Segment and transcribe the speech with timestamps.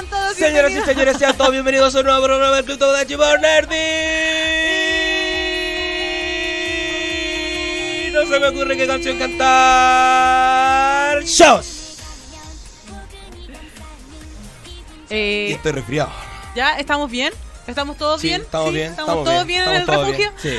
[0.00, 3.06] Sean todos Señoras y señores, sean todos bienvenidos a un nuevo programa del Club de
[3.06, 3.76] Chibor Nerdy.
[8.12, 9.62] No se me ocurre qué canción cantar.
[11.24, 11.98] ¡Shows!
[15.10, 16.10] Y Eh, estoy resfriado.
[16.56, 16.78] ¿Ya?
[16.78, 17.34] ¿Estamos bien?
[17.66, 18.40] ¿Estamos todos Sí, bien?
[18.40, 18.74] estamos ¿Sí?
[18.76, 18.92] bien.
[18.92, 20.16] ¿Estamos, todos bien, en el refugio?
[20.16, 20.32] bien.
[20.38, 20.58] Sí,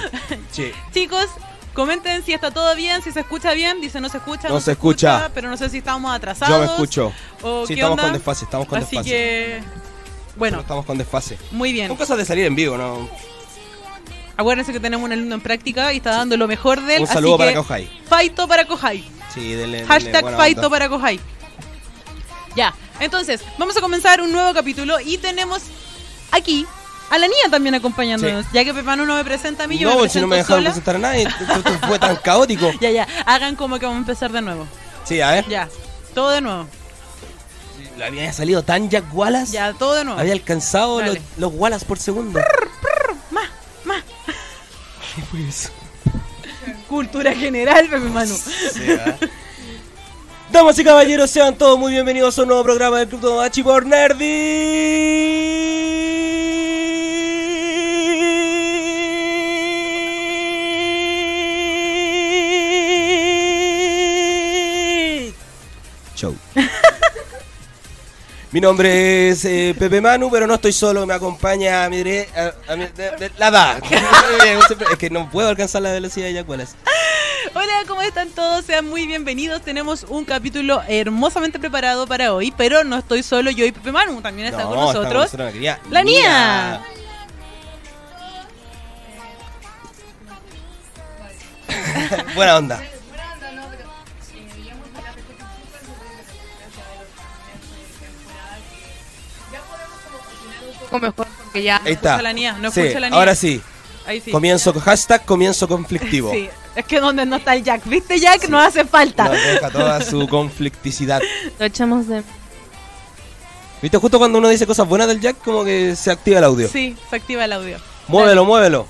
[0.51, 0.71] sí.
[0.93, 1.25] Chicos,
[1.73, 3.81] comenten si está todo bien, si se escucha bien.
[3.81, 4.49] Dice no se escucha.
[4.49, 5.29] No se escucha.
[5.33, 6.53] Pero no sé si estamos atrasados.
[6.55, 7.13] Yo me escucho.
[7.41, 8.03] O Sí, qué estamos onda.
[8.03, 9.09] con desfase, estamos con Así desfase.
[9.09, 9.63] que.
[10.37, 11.37] Bueno, estamos con desfase.
[11.51, 11.87] muy bien.
[11.87, 13.07] Son cosas de salir en vivo, ¿no?
[14.37, 17.01] Acuérdense que tenemos un alumno en práctica y está dando lo mejor de él.
[17.01, 17.89] Un saludo así para Cojai.
[18.07, 19.03] Faito para Cojai.
[19.33, 21.19] Sí, denle, denle Hashtag Faito para Cojai.
[22.55, 25.61] Ya, entonces, vamos a comenzar un nuevo capítulo y tenemos
[26.31, 26.65] aquí
[27.11, 28.45] a la niña también acompañándonos.
[28.53, 30.59] Ya que Pepano no me presenta a mí, yo No, me si no me dejaron
[30.63, 30.69] sola.
[30.69, 31.23] presentar a nadie.
[31.27, 32.71] Esto fue tan caótico.
[32.79, 34.65] Ya, ya, hagan como que vamos a empezar de nuevo.
[35.03, 35.47] Sí, a ver.
[35.49, 35.67] Ya,
[36.15, 36.67] todo de nuevo.
[38.03, 39.51] Había salido tan Jack Wallace.
[39.51, 40.19] Ya, todo de nuevo.
[40.19, 42.39] Había alcanzado los, los Wallace por segundo.
[43.29, 43.49] Más,
[43.83, 44.03] más.
[45.15, 45.69] ¿Qué fue eso?
[46.87, 48.35] Cultura general, Pepe Manu.
[50.51, 53.85] Damas y caballeros, sean todos muy bienvenidos a un nuevo programa del Club Tomodachi por
[53.85, 54.27] Nerdy.
[68.51, 72.27] Mi nombre es eh, Pepe Manu, pero no estoy solo, me acompaña a mi, dere-
[72.35, 73.77] a- a mi- de- de- la da.
[74.91, 76.75] es que no puedo alcanzar la velocidad de Wallace.
[77.53, 78.65] Hola, ¿cómo están todos?
[78.65, 79.61] Sean muy bienvenidos.
[79.61, 84.21] Tenemos un capítulo hermosamente preparado para hoy, pero no estoy solo yo y Pepe Manu,
[84.21, 85.33] también está con está nosotros.
[85.33, 86.81] una querida La Nia.
[92.35, 92.81] Buena onda.
[100.91, 102.21] Poco mejor porque ya Ahí está.
[102.21, 103.17] la Nia, no Sí, la Nia.
[103.17, 103.61] ahora sí.
[104.05, 104.31] Ahí sí.
[104.31, 106.31] Comienzo, hashtag comienzo conflictivo.
[106.33, 108.47] Sí, es que donde no está el Jack, ¿viste Jack?
[108.49, 109.25] No hace falta.
[109.25, 111.21] Nos deja toda su conflicticidad.
[111.59, 112.23] lo echamos de
[113.81, 113.97] ¿Viste?
[113.97, 116.67] Justo cuando uno dice cosas buenas del Jack, como que se activa el audio.
[116.67, 117.77] Sí, se activa el audio.
[118.07, 118.85] Muévelo, muévelo.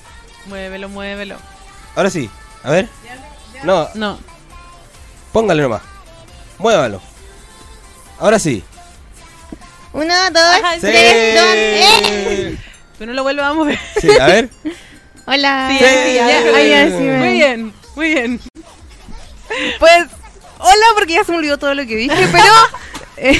[0.47, 1.37] Muévelo, muévelo.
[1.95, 2.29] Ahora sí.
[2.63, 2.89] A ver.
[3.63, 4.19] No, No.
[5.31, 5.81] póngale nomás.
[6.57, 7.01] Muévalo.
[8.19, 8.63] Ahora sí.
[9.93, 10.81] Uno, dos, Ajá, sí.
[10.81, 12.57] tres, dos, ¡eh!
[12.97, 13.79] Tú no lo vuelvas a mover.
[13.99, 14.49] Sí, a ver.
[15.25, 15.69] Hola.
[15.69, 16.13] Sí, Sí.
[16.15, 16.85] Ya,
[17.19, 18.41] Muy bien, muy bien.
[19.79, 20.05] Pues,
[20.59, 22.53] hola, porque ya se me olvidó todo lo que dije, pero
[23.17, 23.39] eh,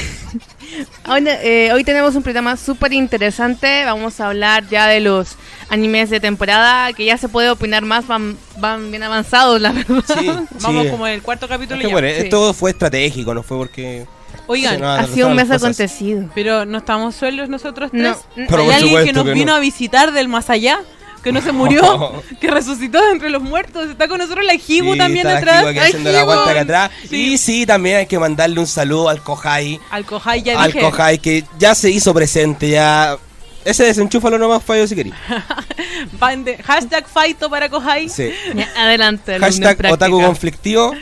[1.42, 3.84] eh, hoy tenemos un programa súper interesante.
[3.84, 5.36] Vamos a hablar ya de los
[5.68, 10.04] animes de temporada, que ya se puede opinar más, van, van bien avanzados, la verdad.
[10.18, 10.26] Sí.
[10.60, 10.90] Vamos sí.
[10.90, 11.92] como en el cuarto capítulo Es que ya.
[11.94, 12.14] bueno, sí.
[12.18, 14.06] esto fue estratégico, no fue porque.
[14.46, 16.28] Oigan, nos Ha sido un mes acontecido.
[16.34, 18.16] pero no estamos solos nosotros tres.
[18.36, 19.56] No, Pero ¿Hay alguien que nos que vino no.
[19.56, 20.80] a visitar del más allá?
[21.22, 23.88] Que no se murió, que resucitó de entre los muertos.
[23.90, 25.24] Está con nosotros la Hibu Sí, también
[26.24, 26.90] vuelta acá atrás.
[27.08, 27.34] Sí.
[27.34, 29.78] Y sí, también hay que mandarle un saludo al Kohai.
[29.90, 30.80] Al Kohai ya al dije.
[30.84, 33.16] Kohai que ya se hizo presente, ya.
[33.64, 34.96] Ese desenchúfalo nomás, fallo si
[36.44, 38.08] de- hashtag Faito para Kohai.
[38.08, 38.30] Sí.
[38.76, 39.94] Adelante, Hashtag práctica.
[39.94, 40.92] otaku conflictivo.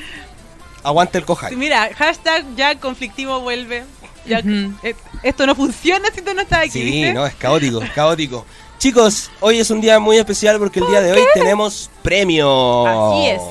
[0.83, 1.55] Aguante el Kohai.
[1.57, 3.85] Mira, hashtag ya conflictivo vuelve.
[4.27, 4.39] Ya,
[4.83, 6.71] eh, esto no funciona si tú no estás aquí.
[6.71, 7.13] Sí, ¿viste?
[7.15, 8.45] no, es caótico, es caótico.
[8.79, 12.87] Chicos, hoy es un día muy especial porque el día de hoy tenemos premio.
[12.87, 13.43] Así es.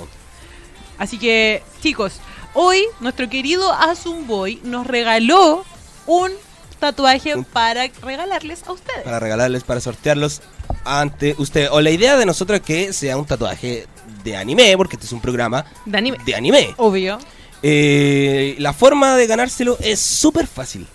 [0.97, 2.13] Así que, chicos,
[2.53, 5.63] hoy nuestro querido Asun Boy nos regaló
[6.07, 6.31] un
[6.79, 9.03] tatuaje Un- para regalarles a ustedes.
[9.03, 10.41] Para regalarles, para sortearlos
[10.85, 11.69] ante usted.
[11.71, 13.85] O la idea de nosotros es que sea un tatuaje
[14.23, 16.17] de anime, porque este es un programa De anime.
[16.25, 16.73] de anime.
[16.77, 17.19] Obvio.
[17.61, 20.87] Eh, la forma de ganárselo es súper fácil.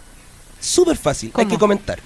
[0.61, 1.31] Súper fácil.
[1.35, 1.99] Hay que comentar.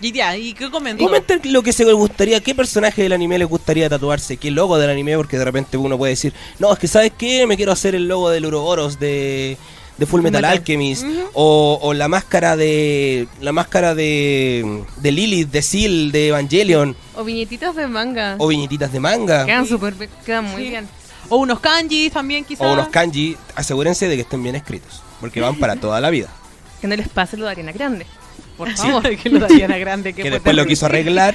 [0.00, 1.02] Y ya, ¿y qué comentó?
[1.02, 4.78] Comenten lo que se les gustaría, qué personaje del anime les gustaría tatuarse, qué logo
[4.78, 7.72] del anime, porque de repente uno puede decir, no, es que sabes qué, me quiero
[7.72, 9.56] hacer el logo del Uroboros de,
[9.98, 10.58] de Full Metal Metal.
[10.58, 16.94] Alchemist, o, o la máscara de la máscara de, de Lilith, de Seal, de Evangelion,
[17.14, 18.36] O viñetitas de manga.
[18.38, 20.68] o viñetitas de manga, Quedan súper bien, quedan muy Sí.
[20.70, 20.88] bien.
[21.28, 22.66] O unos kanjis también, quizás.
[22.66, 26.28] o unos kanji, asegúrense de que estén bien escritos, porque van para toda la vida.
[26.80, 28.06] Que no les pase lo de Ariana Grande.
[28.58, 29.16] Por Sí, favor.
[29.16, 30.12] que lo darían a grande.
[30.12, 31.34] Que después lo quiso arreglar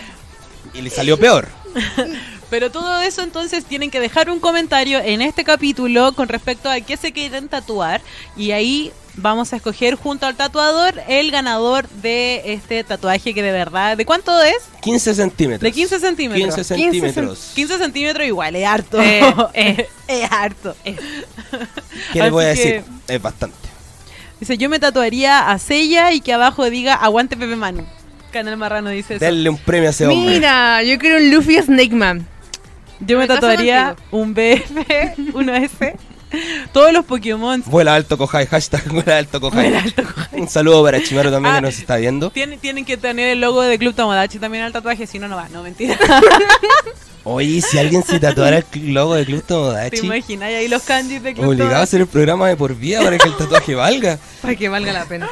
[0.73, 1.47] y le salió peor.
[2.51, 6.81] Pero todo eso entonces tienen que dejar un comentario en este capítulo con respecto a
[6.81, 8.01] qué se quieren tatuar
[8.35, 13.53] y ahí vamos a escoger junto al tatuador el ganador de este tatuaje que de
[13.53, 14.57] verdad, ¿de cuánto es?
[14.81, 15.61] 15 centímetros.
[15.61, 16.55] De 15 centímetros.
[16.55, 17.51] 15 centímetros.
[17.55, 19.01] 15 centímetros igual, es harto.
[19.01, 19.89] Eh, eh.
[20.09, 20.75] es harto.
[20.83, 22.83] ¿Qué les voy a decir?
[23.07, 23.55] que- Es bastante.
[24.41, 27.85] Dice, yo me tatuaría a Sella y que abajo diga aguante Pepe Manu.
[28.33, 29.23] Canal Marrano dice eso.
[29.23, 30.33] Denle un premio a ese hombre.
[30.33, 32.27] Mira, yo quiero un Luffy Snake Man.
[33.01, 34.71] Yo me tatuaría un BF,
[35.33, 35.95] uno S.
[36.71, 37.61] Todos los Pokémon.
[37.65, 39.73] Vuela alto Kohai, hashtag vuela alto Kohai.
[40.31, 42.29] Un saludo para Chimaru también Ah, que nos está viendo.
[42.29, 45.35] Tienen, tienen que tener el logo de Club Tomodachi también al tatuaje, si no, no
[45.35, 45.49] va.
[45.49, 45.97] No, mentira.
[47.23, 50.51] Oye, si alguien se tatuara el logo de Club ¿Te Tomodachi, imaginas?
[50.51, 53.17] Y ahí los kanjis de Club obligado a hacer el programa de por vida para
[53.17, 54.17] que el tatuaje valga.
[54.41, 55.27] Para que valga la pena.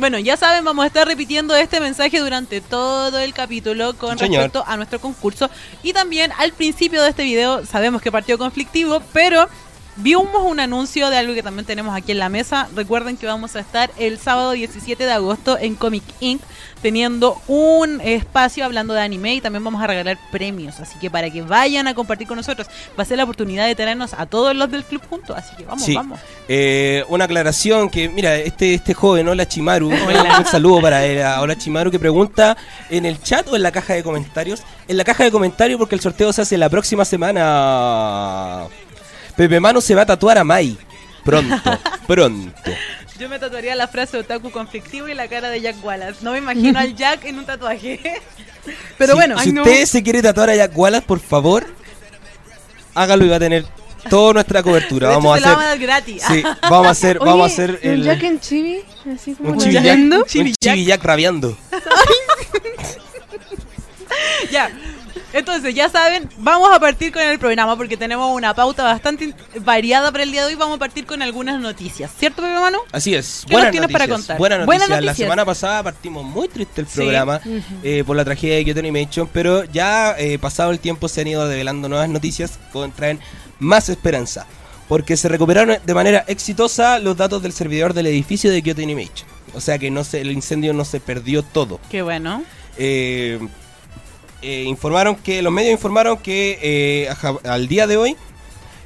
[0.00, 4.44] Bueno, ya saben, vamos a estar repitiendo este mensaje durante todo el capítulo con señor.
[4.44, 5.50] respecto a nuestro concurso.
[5.82, 9.46] Y también al principio de este video, sabemos que partió conflictivo, pero
[10.02, 12.68] vimos un anuncio de algo que también tenemos aquí en la mesa.
[12.74, 16.40] Recuerden que vamos a estar el sábado 17 de agosto en Comic Inc.
[16.82, 20.80] teniendo un espacio hablando de anime y también vamos a regalar premios.
[20.80, 22.68] Así que para que vayan a compartir con nosotros,
[22.98, 25.36] va a ser la oportunidad de tenernos a todos los del club juntos.
[25.36, 25.94] Así que vamos, Sí.
[25.94, 26.18] vamos.
[26.48, 29.88] Eh, una aclaración que, mira, este, este joven, hola Chimaru,
[30.38, 32.56] un saludo para él, a hola Chimaru, que pregunta
[32.88, 34.62] en el chat o en la caja de comentarios.
[34.88, 38.64] En la caja de comentarios porque el sorteo se hace la próxima semana.
[39.40, 40.76] Pepe Manu se va a tatuar a Mai.
[41.24, 41.56] Pronto,
[42.06, 42.70] pronto.
[43.18, 46.18] Yo me tatuaría la frase otaku conflictivo y la cara de Jack Wallace.
[46.20, 48.20] No me imagino al Jack en un tatuaje.
[48.98, 49.62] Pero Si- bueno, si Ay, no.
[49.62, 51.66] usted se quiere tatuar a Jack Wallace, por favor,
[52.94, 53.64] hágalo y va a tener
[54.10, 55.08] toda nuestra cobertura.
[55.08, 55.78] de hecho, Vamos se a la van a hacer.
[55.78, 56.22] dar gratis.
[56.28, 58.02] Sí, vamos a hacer, vamos a hacer ¿y un el.
[58.04, 58.80] Jack en chibi,
[59.14, 61.56] así como Un chibi Jack, un Chibi chibi Jack rabiando.
[64.50, 64.70] ya.
[65.32, 70.10] Entonces, ya saben, vamos a partir con el programa porque tenemos una pauta bastante variada
[70.10, 70.54] para el día de hoy.
[70.56, 72.10] Vamos a partir con algunas noticias.
[72.18, 72.78] ¿Cierto, Pepe Manu?
[72.90, 73.44] Así es.
[73.48, 74.38] ¿Qué nos tienes para contar?
[74.38, 75.04] Buenas Buenas noticias.
[75.04, 75.26] La noticias.
[75.26, 76.94] semana pasada partimos muy triste el Sí.
[76.96, 77.40] programa
[77.84, 81.28] eh, por la tragedia de Kyoto Animation, pero ya eh, pasado el tiempo se han
[81.28, 83.20] ido revelando nuevas noticias que traen
[83.60, 84.46] más esperanza.
[84.88, 89.28] Porque se recuperaron de manera exitosa los datos del servidor del edificio de Kyoto Animation.
[89.54, 91.78] O sea que no se, el incendio no se perdió todo.
[91.88, 92.42] Qué bueno.
[92.76, 93.38] Eh,
[94.42, 97.08] eh, informaron que los medios informaron que eh,
[97.44, 98.16] al día de hoy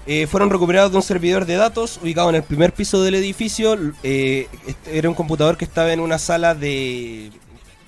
[0.06, 3.78] eh, fueron recuperados de un servidor de datos ubicado en el primer piso del edificio.
[4.02, 7.30] eh, este era un computador que estaba en una sala de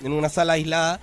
[0.03, 0.99] en una sala aislada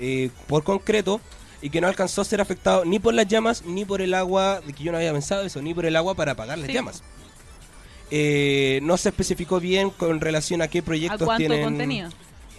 [0.00, 1.20] eh, por concreto
[1.60, 4.60] y que no alcanzó a ser afectado ni por las llamas ni por el agua,
[4.66, 6.72] de que yo no había pensado eso, ni por el agua para apagar las Sí.
[6.72, 7.02] llamas.
[8.10, 12.10] Eh, no se especificó bien con relación a qué ¿A proyectos cuánto tienen contenido?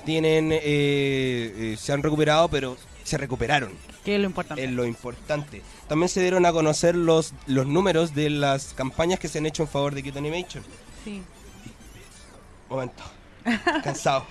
[0.06, 0.50] tienen
[1.77, 3.71] se han recuperado, pero se recuperaron,
[4.05, 4.63] Que es lo importante.
[4.63, 5.61] es lo importante.
[5.87, 9.63] También se dieron a conocer los, los números de las campañas que se han hecho
[9.63, 10.63] en favor de Kyoto Animation.
[11.03, 11.21] Sí.
[12.69, 13.03] Momento,
[13.83, 14.25] cansado.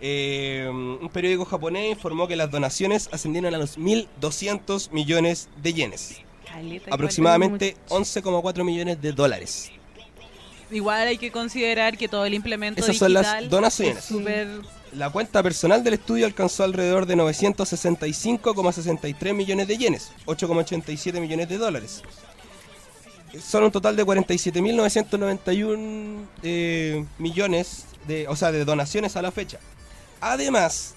[0.00, 6.20] Eh, un periódico japonés informó que las donaciones ascendieron a los 1.200 millones de yenes,
[6.46, 9.70] Caleta, aproximadamente 11,4 millones de dólares.
[10.70, 13.98] Igual hay que considerar que todo el implemento Esas son las donaciones.
[13.98, 14.48] es súper
[14.94, 21.58] La cuenta personal del estudio alcanzó alrededor de 965,63 millones de yenes, 8,87 millones de
[21.58, 22.02] dólares.
[23.46, 29.58] Son un total de 47.991 eh, millones de, o sea, de donaciones a la fecha.
[30.20, 30.94] Además,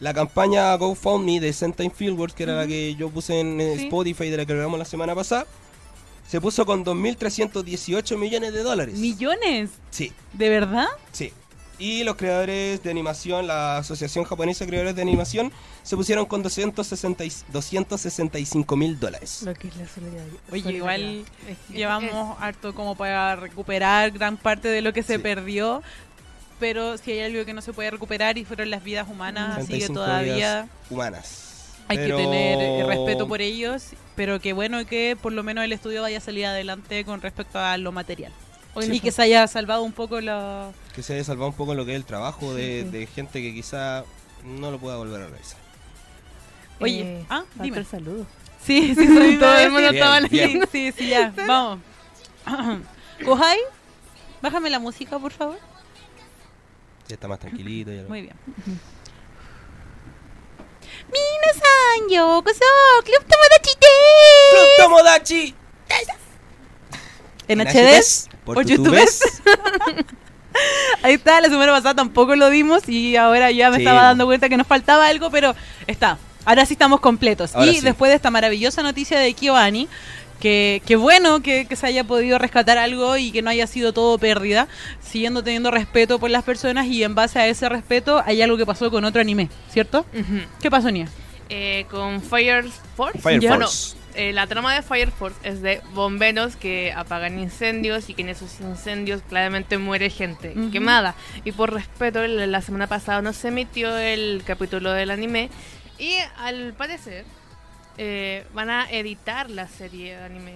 [0.00, 3.84] la campaña GoFundMe de Sentai Fieldworks, que era la que yo puse en eh, Sí.
[3.84, 5.46] Spotify de la que hablamos la semana pasada,
[6.28, 8.94] se puso con 2.318 millones de dólares.
[8.94, 9.70] millones.
[9.90, 10.12] sí.
[10.32, 10.86] ¿De verdad?
[11.12, 11.32] Sí.
[11.78, 15.52] Y los creadores de animación, la Asociación Japonesa de Creadores de Animación,
[15.82, 19.42] se pusieron con 260 y- 265 mil dólares.
[19.44, 20.24] Lo que es la solidaridad.
[20.52, 21.24] Oye, igual
[21.70, 25.22] llevamos harto como para recuperar gran parte de lo que se Sí.
[25.22, 25.82] perdió.
[26.60, 29.66] Pero si hay algo que no se puede recuperar y fueron las vidas humanas, así
[29.66, 31.64] que 35 todavía vidas humanas.
[31.88, 33.86] hay Pero- que tener eh, respeto por ellos.
[34.14, 37.58] Pero qué bueno que por lo menos el estudio vaya a salir adelante con respecto
[37.58, 38.32] a lo material.
[38.74, 40.70] Hoy y que se haya salvado un poco la...
[40.94, 43.52] Que se haya salvado un poco lo que es el trabajo de, de gente que
[43.52, 44.04] quizá
[44.44, 45.58] no lo pueda volver a realizar.
[46.80, 47.78] Oye, Eh, ah, dime.
[47.78, 48.26] el saludo.
[48.64, 50.66] Sí, sí, soy Todo el mundo sí, estaba sí, leyendo.
[50.70, 51.80] sí, sí, ya, vamos.
[53.24, 53.58] Kohai,
[54.42, 55.58] bájame la música, por favor.
[57.08, 57.92] Ya está más tranquilito.
[57.92, 58.34] Ya lo- Muy bien.
[61.12, 62.64] Minasan, yokoso,
[63.04, 65.54] Club Tomodachi ¡Club Tomodachi!
[67.46, 69.20] En En HD, HDs, por por YouTubes.
[71.02, 73.82] ahí está, la semana pasada tampoco lo dimos y ahora ya me Sí.
[73.82, 75.54] estaba dando cuenta que nos faltaba algo, pero
[75.86, 76.18] está.
[76.44, 77.54] Ahora sí estamos completos.
[77.54, 77.80] Ahora y sí.
[77.84, 79.88] después de esta maravillosa noticia de Kiyoani,
[80.40, 83.92] que, que bueno que, que se haya podido rescatar algo y que no haya sido
[83.94, 84.68] todo pérdida,
[85.00, 88.66] siguiendo teniendo respeto por las personas y en base a ese respeto hay algo que
[88.66, 90.04] pasó con otro anime, ¿cierto?
[90.60, 91.08] ¿Qué pasó, Nia?
[91.48, 93.18] Eh, con Fire Force.
[93.20, 93.96] Fire Force.
[94.14, 98.28] Eh, la trama de Fire Force es de bomberos que apagan incendios y que en
[98.28, 101.14] esos incendios claramente muere gente quemada.
[101.44, 105.50] Y por respeto, la semana pasada no se emitió el capítulo del anime
[105.98, 107.24] y al parecer
[107.98, 110.54] eh, van a editar la serie de anime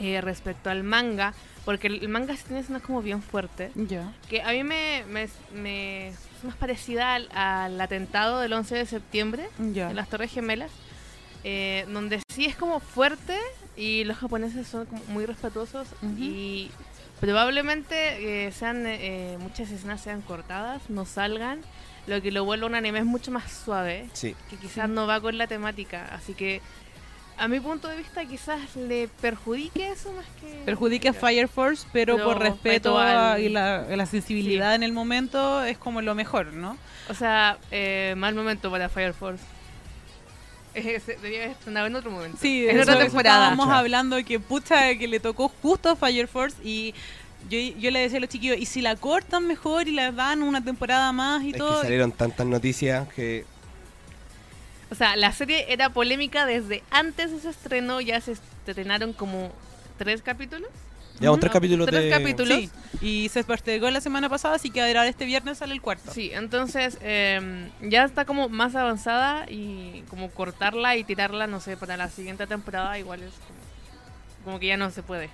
[0.00, 1.34] eh, respecto al manga,
[1.64, 4.12] porque el, manga sí tiene escenas como bien fuerte Ya.
[4.28, 8.86] que a mí me, me, me es más parecida al, al atentado del 11 de
[8.86, 10.70] septiembre en las Torres Gemelas,
[11.44, 13.36] eh, donde sí es como fuerte
[13.76, 16.70] y los japoneses son como muy respetuosos y
[17.20, 21.60] probablemente eh, sean eh, muchas escenas sean cortadas, no salgan,
[22.06, 24.34] lo que lo vuelve un anime es mucho más suave, Sí.
[24.50, 26.60] que quizás no va con la temática, así que
[27.38, 31.86] a mi punto de vista quizás le perjudique eso más que Perjudique a Fire Force,
[31.92, 34.74] pero, por respeto a- y la, la sensibilidad Sí.
[34.76, 36.76] en el momento es como lo mejor, ¿no?
[37.08, 39.42] O sea, eh, mal momento para Fire Force.
[40.74, 40.98] Debía
[41.44, 42.38] haber estrenado en otro momento.
[42.40, 43.36] Sí, en otra eso temporada.
[43.44, 43.78] Estábamos Claro.
[43.80, 46.94] hablando que pucha que le tocó justo a Fire Force y
[47.50, 50.42] yo, yo le decía a los chiquillos, ¿y si la cortan mejor y la dan
[50.42, 51.82] una temporada más y Es que todo?
[51.82, 53.44] salieron tantas noticias que
[54.90, 58.00] O sea, la serie era polémica desde antes de su estreno.
[58.00, 58.32] Ya se
[58.66, 59.50] estrenaron como
[59.98, 60.68] tres capítulos.
[61.20, 62.10] Llevamos tres capítulos Tres de...
[62.10, 62.58] capítulos.
[62.58, 66.12] Sí, y se postergó la semana pasada, así que ahora este viernes sale el cuarto.
[66.12, 71.76] Sí, entonces eh, ya está como más avanzada y como cortarla y tirarla, no sé,
[71.76, 75.30] para la siguiente temporada igual es como, como que ya no se puede.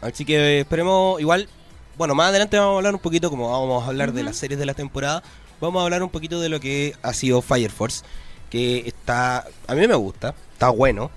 [0.00, 1.48] Así que eh, esperemos, igual,
[1.96, 4.58] bueno, más adelante vamos a hablar un poquito, como vamos a hablar de las series
[4.58, 5.22] de la temporada,
[5.60, 8.04] vamos a hablar un poquito de lo que ha sido Fire Force,
[8.50, 11.10] que está, a mí me gusta, está bueno.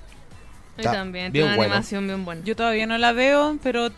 [0.79, 1.73] Y Está también bien tiene una bueno.
[1.73, 2.41] animación bien buena.
[2.45, 3.89] Yo todavía no la veo, pero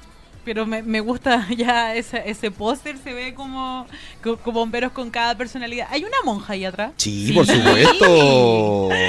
[0.44, 3.86] pero me, me gusta ya ese, ese póster, se ve como,
[4.24, 5.88] co- como bomberos con cada personalidad.
[5.92, 6.94] ¿Hay una monja ahí atrás?
[6.98, 8.90] Sí, por supuesto.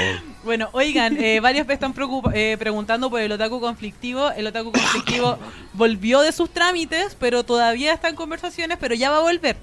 [0.44, 1.94] Bueno, oigan, eh, varios me están
[2.34, 4.28] eh, preguntando por el otaku conflictivo.
[4.32, 5.38] El otaku conflictivo
[5.72, 9.56] volvió de sus trámites, pero todavía está en conversaciones, pero ya va a volver.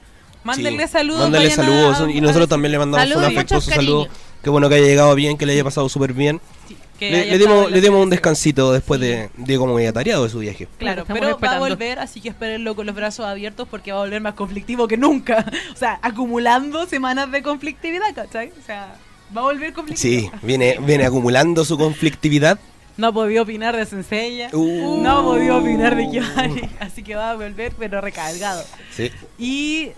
[0.46, 1.20] Mándenle Sí, saludos.
[1.24, 4.08] Mándenle saludos a- y nosotros a- también le mandamos Saludos, un afectuoso saludo.
[4.42, 6.40] Qué bueno que haya llegado bien, que le haya pasado súper bien.
[6.70, 10.30] sí, Le, le dimos, le dimos un descansito después de, de como media tareado de
[10.30, 10.68] su viaje.
[10.78, 14.00] Claro, Estamos pero va a volver, así que espérenlo con los brazos abiertos porque va
[14.00, 15.46] a volver más conflictivo que nunca.
[15.74, 18.52] O sea, acumulando semanas de conflictividad, ¿cachai?
[18.60, 18.96] O sea,
[19.36, 20.30] va a volver conflictivo.
[20.32, 22.60] Sí, viene, viene acumulando su conflictividad.
[22.98, 24.50] No ha podido opinar de Senseiya.
[24.52, 25.02] Uh.
[25.02, 26.70] No ha podido opinar de Kiari.
[26.80, 28.64] Así que va a volver, pero recargado.
[28.92, 29.12] Sí.
[29.38, 29.92] Y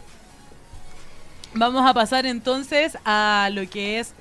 [1.53, 4.13] vamos a pasar entonces a lo que es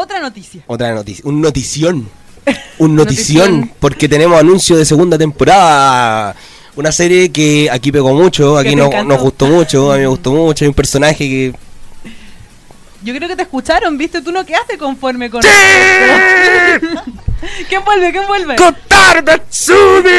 [0.00, 0.62] otra noticia.
[0.66, 2.08] Otra noticia, un notición.
[2.78, 3.76] Un notición, Notición.
[3.78, 6.34] porque tenemos anuncio de segunda temporada.
[6.74, 10.32] Una serie que aquí pegó mucho, aquí no, nos gustó mucho, a mí me gustó
[10.32, 10.64] mucho.
[10.64, 11.54] Hay un personaje que.
[13.02, 14.20] Yo creo que te escucharon, ¿viste?
[14.20, 15.40] Tú no quedaste conforme con...
[17.68, 18.12] ¿Quién vuelve?
[18.12, 18.56] ¿Quién vuelve?
[18.56, 20.10] ¡Kotaro Tatsumi!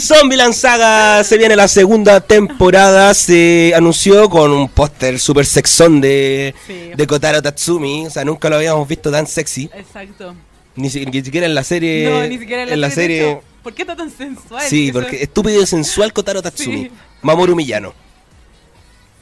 [0.00, 3.14] Zombieland Saga se viene la segunda temporada.
[3.14, 6.90] Se anunció con un póster super sexón de, Sí.
[6.96, 8.06] de Kotaro Tatsumi.
[8.06, 9.70] O sea, nunca lo habíamos visto tan sexy.
[9.74, 10.34] Exacto.
[10.76, 12.10] Ni, ni siquiera en la serie.
[12.10, 13.18] no, ni siquiera en la, serie.
[13.18, 14.62] serie de hecho, ¿Por qué está tan sensual?
[14.68, 16.84] Sí, porque es- estúpido y sensual Kotaro Tatsumi.
[16.84, 16.90] Sí.
[17.22, 17.92] Mamoru Miyano.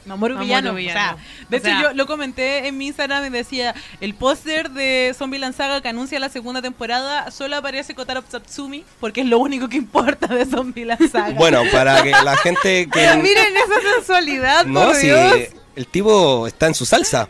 [0.09, 0.75] Mamoru Mamoru Villano.
[0.75, 0.99] Villano.
[1.01, 4.15] O sea, de O hecho, sea- yo lo comenté en mi Instagram y decía: el
[4.15, 9.27] póster de Zombieland Saga que anuncia la segunda temporada solo aparece Kotaro Tatsumi porque es
[9.27, 11.31] lo único que importa de Zombieland Saga.
[11.31, 13.15] Bueno, para que la gente que.
[13.23, 15.35] Miren esa sensualidad, No, por si Dios.
[15.77, 17.29] el tipo está en su salsa.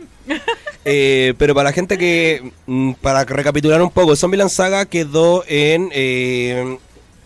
[0.84, 5.90] Eh, pero para la gente que, mm, para recapitular un poco, Zombieland Saga quedó en...
[5.92, 6.78] eh,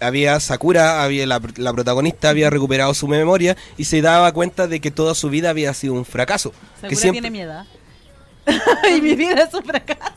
[0.02, 4.80] había Sakura, había la, la protagonista había recuperado su memoria y se daba cuenta de
[4.80, 6.52] que toda su vida había sido un fracaso.
[6.88, 7.64] Que siempre, tiene miedo.
[8.96, 10.12] y mi vida es un fracaso.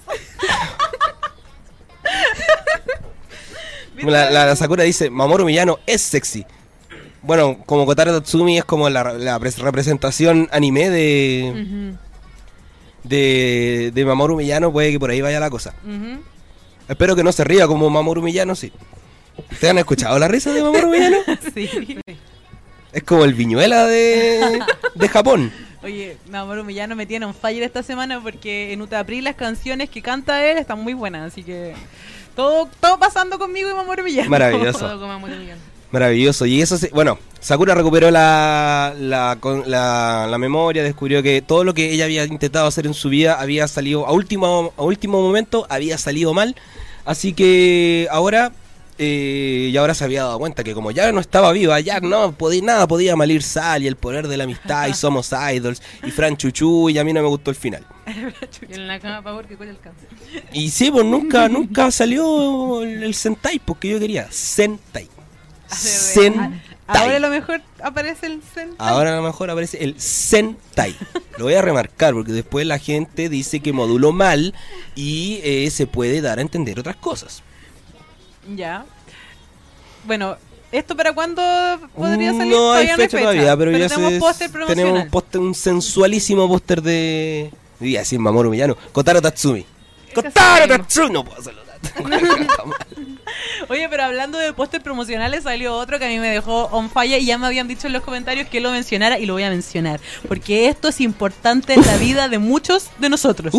[4.04, 6.46] la, la- la Sakura dice, Mamoru Miyano es sexy.
[7.22, 11.94] Bueno, como Kotaro Tatsumi es como la, la pres- representación anime de,
[13.04, 15.74] de, de Mamoru Miyano, puede que por ahí vaya la cosa.
[16.88, 18.72] Espero que no se ría como Mamoru Miyano, sí.
[19.52, 21.18] ¿Ustedes han escuchado la risa de Mamoru Miyano?
[21.54, 22.00] Sí.
[22.92, 24.60] Es como el viñuela de,
[24.96, 25.52] de Japón.
[25.84, 30.02] Oye, Mamoru Millano me tiene un fire esta semana porque en Utapri las canciones que
[30.02, 31.74] canta él están muy buenas, así que
[32.36, 34.30] todo, todo pasando conmigo y Mamoru Millano.
[34.30, 34.80] Maravilloso.
[34.80, 35.62] Todo como Mamoru Villano.
[35.92, 36.46] Maravilloso.
[36.46, 41.64] Y eso, se- bueno, Sakura recuperó la, la, con- la, la memoria, descubrió que todo
[41.64, 45.22] lo que ella había intentado hacer en su vida había salido, a último, a último
[45.22, 46.56] momento, había salido mal.
[47.06, 48.52] Así que ahora
[48.98, 52.32] eh, y ahora se había dado cuenta que como ya no estaba viva, ya no
[52.32, 56.12] podía, nada podía malir Sal y el poder de la amistad y somos idols y
[56.12, 57.86] Fran Chuchu y a mí no me gustó el final.
[58.70, 60.08] Y en la cama Power que cuál el cáncer.
[60.54, 65.10] Y sí, pues nunca, nunca salió el, el Sentai porque yo quería Sentai.
[65.68, 66.62] Sentai.
[66.88, 68.76] Ahora a lo mejor aparece el Sentai.
[68.78, 70.96] Ahora a lo mejor aparece el Sentai.
[71.38, 74.54] Lo voy a remarcar porque después la gente dice que moduló mal
[74.94, 77.42] y eh, se puede dar a entender otras cosas.
[78.54, 78.86] Ya.
[80.06, 80.38] Bueno,
[80.72, 81.42] ¿esto para cuándo
[81.96, 82.54] podría salir?
[82.54, 86.82] No hay Todavía fecha todavía, pero, ya tenemos póster tenemos un póster, un sensualísimo póster
[86.82, 87.52] de.
[87.82, 88.78] Iba a decir Mamoru Miyano.
[88.92, 89.66] Kotaro Tatsumi.
[90.14, 90.68] Kotaro.
[90.68, 91.12] Tatsumi.
[91.12, 91.66] No puedo hacerlo.
[93.70, 97.22] Oye, pero hablando de póster promocionales, salió otro que a mí me dejó on fire
[97.22, 99.50] y ya me habían dicho en los comentarios que lo mencionara y lo voy a
[99.50, 100.00] mencionar.
[100.28, 103.54] Porque esto es importante en la vida de muchos de nosotros.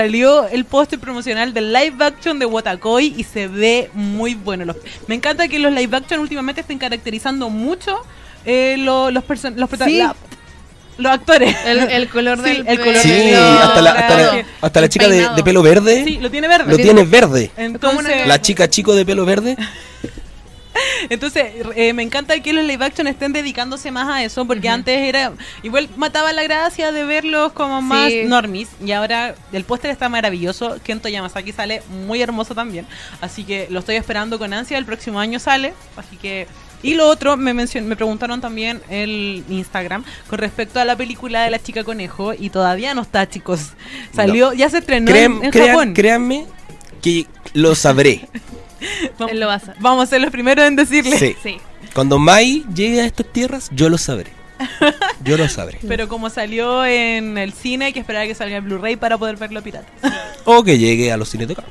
[0.00, 4.66] Salió el póster promocional del live action de Watakoi y se ve muy bueno.
[4.66, 4.76] Los-
[5.06, 7.96] me encanta que los live action últimamente estén caracterizando mucho
[8.44, 9.96] eh, lo- los, person- los, prota- Sí.
[9.96, 10.14] la-
[10.98, 11.56] los actores.
[11.64, 15.08] El, el color Sí, del el color Sí, del hasta la, hasta la, hasta chica
[15.08, 16.04] de, pelo verde.
[16.04, 16.70] Sí, lo tiene verde.
[16.70, 17.50] Lo tiene verde.
[17.56, 19.56] Entonces, La chica chico de pelo verde.
[21.10, 24.98] Entonces, eh, me encanta que los live action estén dedicándose más a eso, porque antes
[24.98, 25.32] era.
[25.62, 28.24] Igual mataba la gracia de verlos como más Sí.
[28.24, 30.78] normis, y ahora el póster está maravilloso.
[30.84, 32.86] Kento Yamasaki sale muy hermoso también,
[33.20, 34.78] así que lo estoy esperando con ansia.
[34.78, 36.46] El próximo año sale, así que.
[36.82, 41.42] Y lo otro, me, mencion- me preguntaron también el Instagram con respecto a la película
[41.42, 43.72] de la chica conejo, y todavía no está, chicos.
[44.14, 45.94] Salió, ya se estrenó Crean- en, en crean- Japón.
[45.94, 46.46] créanme
[47.02, 48.28] que lo sabré.
[49.18, 49.74] Vamos- Él lo va a hacer.
[49.80, 51.18] Vamos a ser los primeros en decirle.
[51.18, 51.36] Sí.
[51.42, 51.58] Sí.
[51.94, 54.30] Cuando Mai llegue a estas tierras, yo lo sabré.
[55.22, 55.78] Yo lo sabré.
[55.86, 59.18] Pero como salió en el cine, hay que esperar a que salga el Blu-ray para
[59.18, 59.88] poder verlo pirata.
[60.44, 61.64] O que llegue a los cines de acá.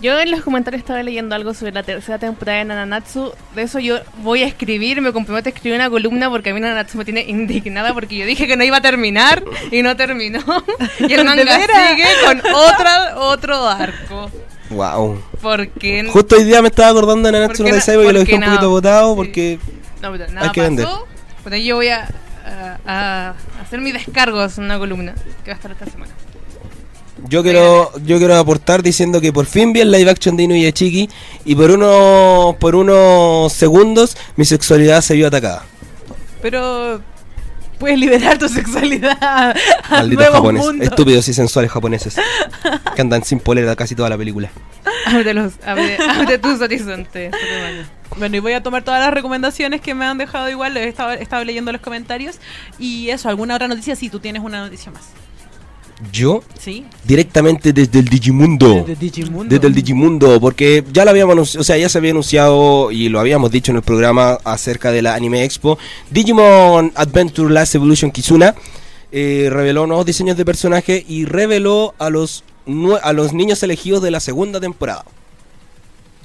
[0.00, 3.32] Yo en los comentarios estaba leyendo algo sobre la tercera temporada de Nananatsu.
[3.54, 6.60] De eso yo voy a escribir, me comprometo a escribir una columna porque a mí
[6.60, 10.40] Nananatsu me tiene indignada porque yo dije que no iba a terminar y no terminó.
[10.98, 14.28] Y el ¿De manga sigue con otra, otro arco.
[14.74, 15.20] Wow.
[15.40, 18.26] Porque Justo hoy día me estaba acordando de Nanatsu ¿Por no Taizai porque lo por
[18.26, 19.16] dejé un poquito botado Sí.
[19.16, 19.58] porque
[20.00, 20.68] no, pero nada Hay que pasó.
[20.70, 20.86] vender.
[21.44, 22.08] Pero yo voy a,
[22.46, 26.12] a- a hacer mis descargos en una columna que va a estar esta semana.
[27.28, 31.08] yo quiero yo quiero aportar diciendo que por fin vi el live action de Inuyashiki
[31.44, 35.64] y por unos por unos segundos mi sexualidad se vio atacada.
[36.40, 37.00] Pero
[37.82, 39.54] puedes liberar tu sexualidad a
[39.90, 40.88] Malditos nuevos japoneses, mundos.
[40.88, 42.16] estúpidos y sensuales japoneses
[42.94, 44.52] que andan sin polera casi toda la película.
[45.06, 47.34] Abre, los, abre, abre tus horizontes.
[48.16, 50.76] Bueno, y voy a tomar todas las recomendaciones que me han dejado igual.
[50.76, 52.38] He estado, he estado leyendo los comentarios.
[52.78, 53.96] Y eso, ¿alguna otra noticia?
[53.96, 55.08] Sí, tú tienes una noticia más.
[56.10, 56.84] Yo ¿Sí?
[57.04, 58.84] directamente desde el Digimundo.
[58.86, 59.54] Desde Digimundo.
[59.54, 63.20] Desde el Digimundo, porque ya lo habíamos o sea, ya se había anunciado y lo
[63.20, 65.78] habíamos dicho en el programa acerca de la Anime Expo.
[66.10, 68.54] Digimon Adventure Last Evolution Kizuna
[69.12, 72.44] eh, reveló nuevos diseños de personaje y reveló a los
[73.02, 75.04] a los niños elegidos de la segunda temporada.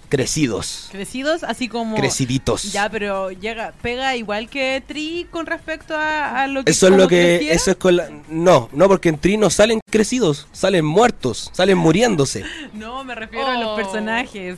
[0.09, 1.95] Crecidos, Crecidos, así como...
[1.97, 2.71] creciditos.
[2.71, 6.93] Ya, pero llega, pega igual que Tri con respecto a, a lo que Eso es
[6.95, 7.53] lo que creciera.
[7.55, 11.77] eso es con la- no, no porque en Tri no salen crecidos, salen muertos, salen
[11.77, 12.43] muriéndose.
[12.73, 13.75] No, me refiero a los Oh.
[13.75, 14.57] personajes.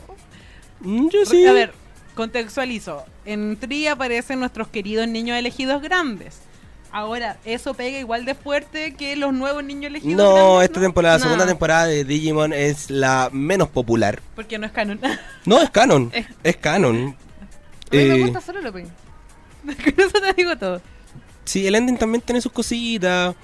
[0.82, 1.46] Mm, Yo sí.
[1.48, 1.74] A ver,
[2.16, 3.04] contextualizo.
[3.26, 6.42] En Tri aparecen nuestros queridos niños elegidos grandes.
[6.92, 11.16] Ahora, eso pega igual de fuerte que los nuevos niños elegidos No, grandes, esta temporada,
[11.16, 11.24] la No.
[11.26, 14.20] segunda temporada de Digimon es la menos popular.
[14.36, 15.00] Porque no es canon.
[15.46, 16.10] No, es canon.
[16.14, 16.96] Es- Es canon.
[17.92, 18.86] A mí Eh, me gusta solo lo pin.
[19.66, 20.82] Con eso te digo todo.
[21.46, 23.36] sí, el ending también tiene sus cositas,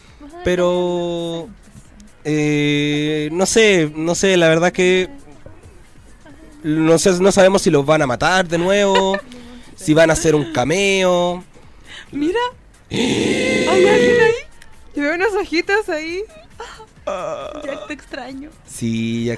[0.43, 1.47] pero...
[2.23, 5.09] eh, no sé, no sé, la verdad que...
[6.63, 9.19] No, sé, no sabemos si los van a matar de nuevo,
[9.75, 11.43] si van a hacer un cameo.
[12.11, 12.39] Mira.
[12.97, 14.33] ¿Hay alguien ahí?
[14.95, 16.23] Yo veo unos ojitos ahí.
[17.05, 18.49] Ya te extraño.
[18.67, 19.35] Sí, ya-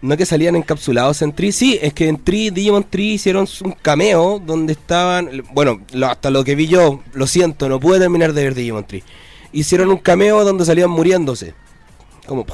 [0.00, 3.72] No que salían encapsulados en Tree, sí, es que en Tree, Digimon Tree hicieron un
[3.72, 8.32] cameo donde estaban, bueno, lo- hasta lo que vi yo, lo siento, no pude terminar
[8.32, 9.04] de ver Digimon Tree.
[9.52, 11.54] Hicieron un cameo donde salían muriéndose.
[12.26, 12.44] Como...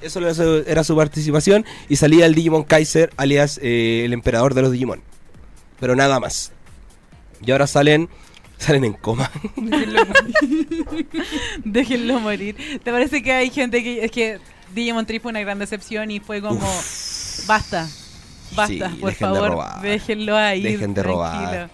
[0.00, 4.54] Eso era su- era su participación y salía el Digimon Kaiser, alias eh, el emperador
[4.54, 5.02] de los Digimon.
[5.78, 6.52] Pero nada más.
[7.44, 8.08] Y ahora salen,
[8.58, 9.30] salen en coma.
[11.64, 12.56] Déjenlo morir.
[12.82, 14.04] ¿Te parece que hay gente que...
[14.04, 14.38] Es que
[14.74, 16.60] Digimon Tree fue una gran decepción y fue como...
[17.46, 17.88] Basta.
[18.54, 19.50] Basta, Sí, por dejen de favor.
[19.50, 19.80] robar.
[19.82, 20.62] Déjenlo ahí.
[20.62, 21.38] Dejen de robar.
[21.50, 21.70] tranquilo.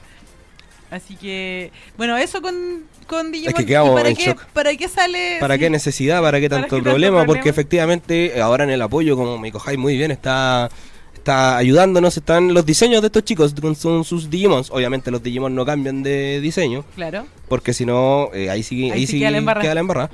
[0.91, 1.71] Así que...
[1.99, 2.55] Bueno, eso con,
[3.07, 3.55] con Digimon.
[3.55, 4.45] que quedamos ¿Y para en qué, shock.
[4.47, 5.37] ¿Para qué sale...?
[5.41, 6.23] ¿Para sí, qué necesidad?
[6.23, 7.27] ¿Para qué ¿Para tanto qué tanto problema?
[7.27, 10.71] Porque efectivamente, eh, ahora en el apoyo, como me cojáis muy bien, está
[11.29, 14.71] está ayudándonos, están los diseños de estos chicos con son sus Digimons.
[14.71, 17.27] Obviamente los Digimon no cambian de diseño, Claro.
[17.49, 19.63] porque si no, eh, ahí sí, Ahí ahí sí queda la embarrada.
[19.63, 20.11] queda la embarrada.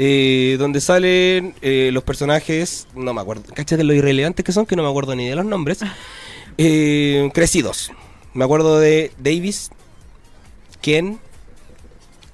[0.00, 4.74] Eh, donde salen eh, los personajes, no me acuerdo, cáchate lo irrelevantes que son, que
[4.76, 5.78] no me acuerdo ni de los nombres,
[6.58, 7.92] eh, crecidos.
[8.34, 9.70] Me acuerdo de Davis,
[10.80, 11.20] Ken,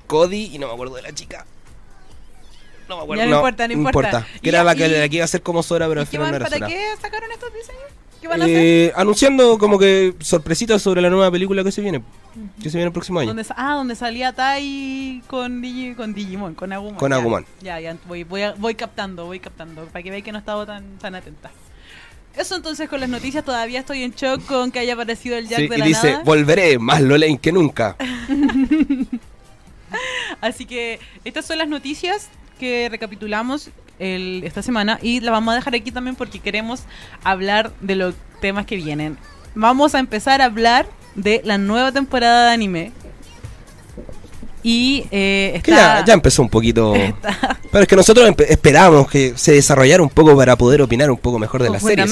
[0.07, 1.45] Cody y no me acuerdo de la chica.
[2.89, 3.23] No me acuerdo.
[3.25, 4.27] Ya no importa, no importa.
[4.43, 6.03] Que Y- era la que, y- la que iba a ser como Sora, pero ¿Y
[6.03, 6.69] al final no era ¿Para Sora.
[6.69, 7.83] qué sacaron estos diseños?
[8.25, 8.57] ¿Qué van a hacer?
[8.57, 12.03] Eh, anunciando como que sorpresitas sobre la nueva película que se viene.
[12.63, 13.35] Que se viene el próximo año.
[13.55, 16.95] Ah, donde salía Tai con, Digi- con Digimon, con Agumon.
[16.97, 17.17] Con ya.
[17.17, 17.45] Agumon.
[17.61, 20.97] Ya, ya, voy, voy, voy captando, voy captando, para que veáis que no estaba tan,
[20.97, 21.51] tan atenta.
[22.35, 25.59] Eso entonces con las noticias, todavía estoy en shock con que haya aparecido el Jack
[25.61, 26.25] Sí, de y la dice, nada.
[26.25, 27.95] volveré más Lolain que nunca.
[30.41, 35.57] Así que estas son las noticias que recapitulamos el- esta semana y las vamos a
[35.57, 36.83] dejar aquí también porque queremos
[37.23, 39.17] hablar de los temas que vienen.
[39.55, 42.93] Vamos a empezar a hablar de la nueva temporada de anime.
[44.63, 46.95] Y eh, Que está, ya, ya empezó un poquito.
[46.97, 51.19] está- Pero es que nosotros esperábamos que se desarrollara un poco para poder opinar un
[51.19, 52.09] poco mejor de Con las series.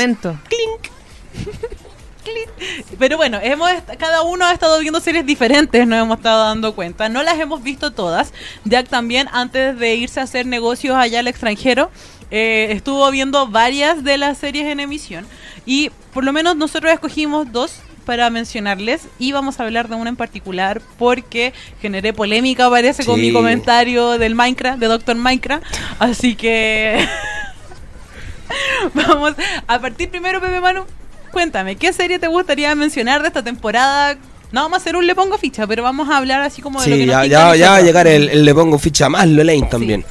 [2.98, 7.08] Pero bueno, hemos cada uno ha estado viendo series diferentes, nos hemos estado dando cuenta.
[7.08, 8.32] No las hemos visto todas.
[8.64, 11.90] Jack también, antes de irse a hacer negocios allá al extranjero,
[12.30, 15.26] eh, estuvo viendo varias de las series en emisión.
[15.66, 20.10] Y por lo menos nosotros escogimos dos para mencionarles y vamos a hablar de una
[20.10, 23.26] en particular porque generé polémica parece con Sí.
[23.28, 25.62] mi comentario del Minecraft, de Doctor Minecraft,
[26.00, 27.06] así que
[28.94, 29.34] vamos
[29.68, 30.84] a partir primero Pepe Manu,
[31.32, 34.16] cuéntame, ¿qué serie te gustaría mencionar de esta temporada?
[34.52, 36.88] No vamos a hacer un le pongo ficha, pero vamos a hablar así como de
[36.88, 39.26] lo Sí, que nos ya, ya, va a llegar el, el le pongo ficha más
[39.26, 40.04] Lolain también.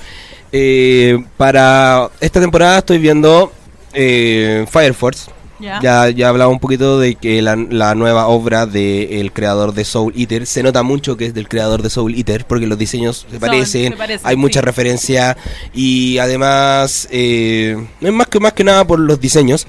[0.51, 3.53] Eh, para esta temporada estoy viendo
[3.93, 5.31] eh, Fire Force.
[5.60, 5.79] Ya.
[5.79, 10.12] Ya, ya hablaba un poquito de que la, la nueva obra del creador de Soul
[10.17, 13.39] Eater se nota mucho que es del creador de Soul Eater porque los diseños se
[13.39, 15.38] Son, parecen, se parecen, hay mucha referencia
[15.71, 19.67] y además eh, más que más que nada por los diseños.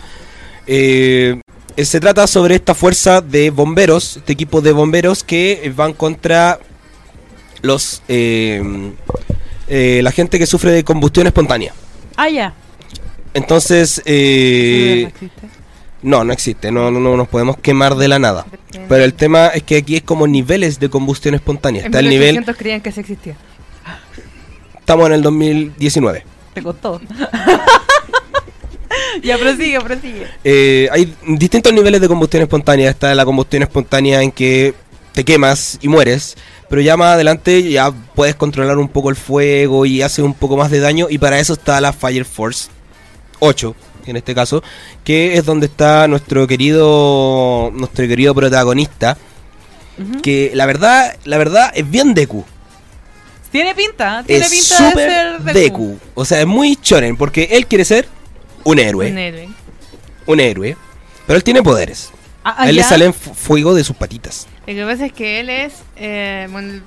[0.66, 1.41] Eh,
[1.76, 6.58] se trata sobre esta fuerza de bomberos, este equipo de bomberos que eh, van contra
[7.62, 8.92] los eh,
[9.68, 11.72] eh, la gente que sufre de combustión espontánea.
[12.16, 12.54] Ah, ya.
[13.34, 15.10] Entonces, eh,
[16.02, 18.44] No no, existe, no, no, no nos podemos quemar de la nada.
[18.88, 21.82] Pero el tema es que aquí es como niveles de combustión espontánea.
[21.82, 23.36] En Está el nivel, 1800 creían que se existía.
[24.78, 26.24] estamos en el 2019.
[26.54, 27.00] Te costó.
[29.22, 30.26] ya, prosigue, prosigue.
[30.44, 32.90] Eh, hay distintos niveles de combustión espontánea.
[32.90, 34.74] Está la combustión espontánea en que
[35.12, 36.36] te quemas y mueres.
[36.68, 40.56] Pero ya más adelante ya puedes controlar un poco el fuego y hace un poco
[40.56, 41.08] más de daño.
[41.10, 42.70] Y para eso está la Fire Force
[43.40, 43.74] 8,
[44.06, 44.62] en este caso,
[45.04, 49.18] que es donde está nuestro querido nuestro querido protagonista.
[50.22, 52.44] Que la verdad, la verdad es bien Deku.
[53.52, 55.52] Tiene pinta, tiene Es pinta de ser Deku.
[55.52, 55.98] Deku.
[56.14, 58.08] O sea, es muy chonen porque él quiere ser
[58.64, 59.10] un héroe.
[59.10, 59.48] Un héroe.
[60.26, 60.76] un héroe,
[61.26, 62.10] pero él tiene poderes.
[62.44, 64.48] Ah, a él le salen fu- fuego de sus patitas.
[64.66, 66.82] Lo que pasa es que él es, eh, bueno,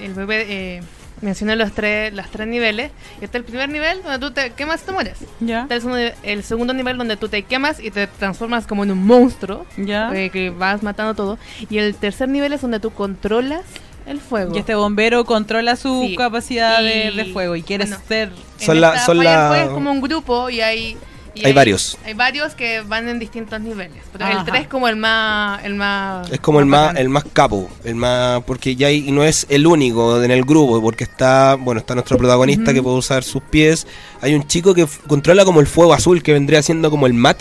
[0.00, 0.82] el bebé, eh,
[1.20, 2.90] mencionó los tres, los tres niveles.
[3.20, 5.18] Y está el primer nivel donde tú te quemas y te mueres.
[5.40, 8.82] Ya, Está el segundo, el segundo nivel donde tú te quemas y te transformas como
[8.84, 9.66] en un monstruo.
[9.76, 10.10] ya.
[10.14, 11.38] eh, que vas matando todo.
[11.70, 13.62] Y el tercer nivel es donde tú controlas
[14.06, 14.54] el fuego.
[14.54, 16.16] Y este bombero controla su Sí.
[16.16, 18.32] capacidad de, Y- de fuego y quiere bueno, ser...
[18.60, 20.96] En Son la- esta son la- es como un grupo y hay...
[21.44, 21.96] Hay varios.
[22.04, 24.02] Hay varios que van en distintos niveles.
[24.12, 24.40] Pero Ajá.
[24.40, 25.64] el 3 es como el más...
[25.64, 26.96] El más Es como el más, bacán.
[26.98, 30.44] el más capo, el más, porque ya hay- y no es el único en el
[30.44, 33.86] grupo, porque está, bueno, está nuestro protagonista que puede usar sus pies.
[34.20, 37.40] Hay un chico que controla como el fuego azul, que vendría siendo como el mat,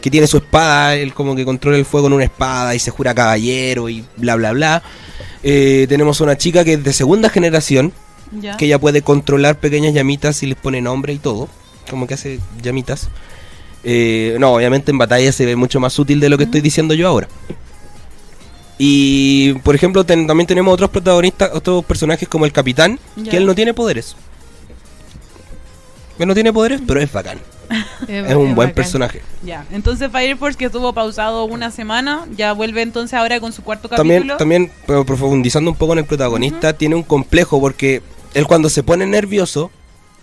[0.00, 2.90] que tiene su espada, él como que controla el fuego en una espada y se
[2.90, 4.82] jura caballero y bla bla bla.
[5.42, 7.92] Eh, tenemos una chica que es de segunda generación,
[8.32, 8.56] Ya.
[8.56, 11.48] que ella puede controlar pequeñas llamitas y les pone nombre y todo,
[11.90, 13.08] como que hace llamitas.
[13.84, 16.94] Eh, no, obviamente en batalla se ve mucho más útil de lo que estoy diciendo
[16.94, 17.28] yo ahora.
[18.78, 23.30] Y por ejemplo, ten- también tenemos otros protagonistas, otros personajes como el capitán, Ya.
[23.30, 24.16] que él no tiene poderes.
[26.18, 27.38] Él no tiene poderes, pero es bacán.
[28.08, 28.74] Es un buen bacán.
[28.74, 29.22] personaje.
[29.44, 33.62] Ya, entonces Fire Force que estuvo pausado una semana, ya vuelve entonces ahora con su
[33.62, 34.36] cuarto También, capítulo.
[34.38, 38.02] también pero profundizando un poco en el protagonista, tiene un complejo porque
[38.34, 39.70] él cuando se pone nervioso,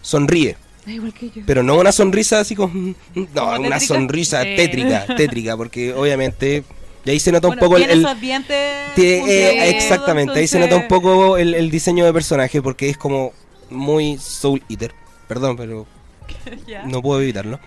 [0.02, 0.58] sonríe.
[0.88, 1.42] Igual que yo.
[1.46, 2.74] Pero no una sonrisa así como...
[2.74, 2.96] No,
[3.34, 3.80] ¿Como una tétrica?
[3.82, 4.56] sonrisa Eh.
[4.56, 6.64] tétrica, tétrica, porque obviamente...
[7.06, 7.90] Y ahí se nota Bueno, un poco el...
[7.90, 12.62] el- dientes eh, exactamente, ahí se entonces- nota un poco el, el diseño de personaje,
[12.62, 13.34] porque es como
[13.70, 14.94] muy Soul Eater.
[15.28, 15.86] Perdón, pero
[16.86, 17.60] no puedo evitarlo.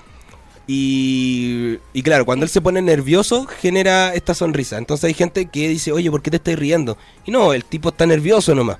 [0.67, 4.79] Y, y claro, cuando él se pone nervioso, genera esta sonrisa.
[4.79, 6.97] Entonces hay gente que dice, oye, ¿por qué te estás riendo?
[7.27, 8.79] Y no, el tipo está nervioso nomás.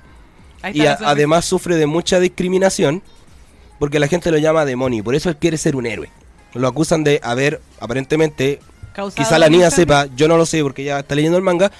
[0.61, 3.01] Ahí Y está a- además sufre de mucha discriminación
[3.81, 5.03] porque la gente lo llama demonio.
[5.03, 6.07] Por eso él quiere ser un héroe.
[6.53, 8.59] Lo acusan de haber, aparentemente,
[8.93, 11.71] Causado quizá la niña sepa, yo no lo sé porque ya está leyendo el manga,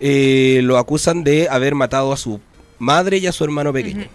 [0.00, 2.40] eh, lo acusan de haber matado a su
[2.78, 4.06] madre y a su hermano pequeño.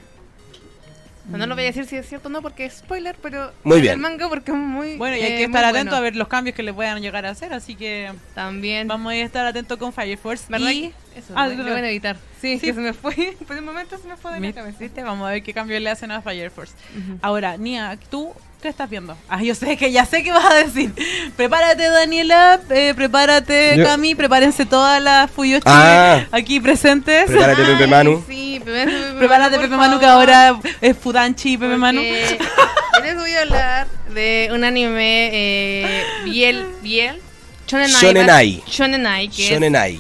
[1.30, 3.52] No, no lo voy a decir si es cierto o no porque es spoiler, pero
[3.63, 3.94] Muy en bien.
[3.96, 5.98] el manga porque es muy Bueno, y hay eh, que estar atento bueno.
[5.98, 8.88] a ver los cambios que le puedan llegar a hacer, así que También.
[8.88, 10.46] vamos a estar atentos con Fire Force.
[10.50, 10.72] ¿Verdad?
[10.72, 12.16] Y, Eso, Ah, lo van a evitar.
[12.42, 12.68] Sí, Sí.
[12.68, 13.36] que se me fue.
[13.48, 14.78] Por un momento se me fue de mi cabeza.
[14.80, 15.04] ¿Viste?
[15.04, 16.74] Vamos a ver qué cambios le hacen a Fire Force.
[16.98, 17.18] Ujú.
[17.22, 19.15] Ahora, Nia, ¿tú qué estás viendo?
[19.30, 20.93] Ah, yo sé que ya sé qué vas a decir.
[21.36, 26.26] Prepárate, Daniela, eh, prepárate, Yo- Cami, prepárense todas las Fuyo Ah.
[26.32, 27.26] aquí presentes.
[27.28, 28.24] Prepárate, Pepe Ay, Manu.
[28.28, 32.02] Sí, Pepe, Pepe Prepárate, Pepe Manu, que ahora es Fudanchi y Pepe porque Manu.
[32.02, 37.22] Les voy a hablar de un anime eh, Biel, Biel,
[37.67, 38.63] Shonen Ai, Shonen Ai.
[38.67, 40.00] Shonen Ai, que Shonen es, Ai.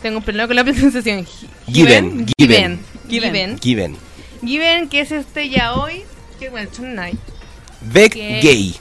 [0.00, 1.26] tengo un problema con la pronunciación.
[1.66, 3.58] Given, Given, Given.
[3.58, 3.96] Given, Given.
[4.44, 6.04] Given, que es este yaoi,
[6.38, 7.18] que bueno, Shonen Ai.
[7.80, 8.14] Beck.
[8.14, 8.76] Gay.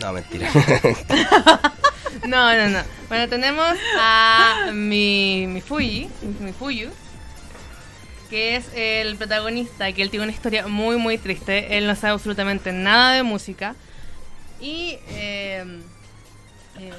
[0.00, 0.48] No, mentira.
[2.26, 2.80] No, no, no.
[3.08, 6.08] Bueno, tenemos a mi, mi Fuji,
[6.40, 6.90] mi Fuyu,
[8.30, 11.76] que es el protagonista, que él tiene una historia muy, muy triste.
[11.76, 13.74] Él no sabe absolutamente nada de música.
[14.60, 14.98] Y...
[15.08, 15.64] Eh,
[16.78, 16.92] eh,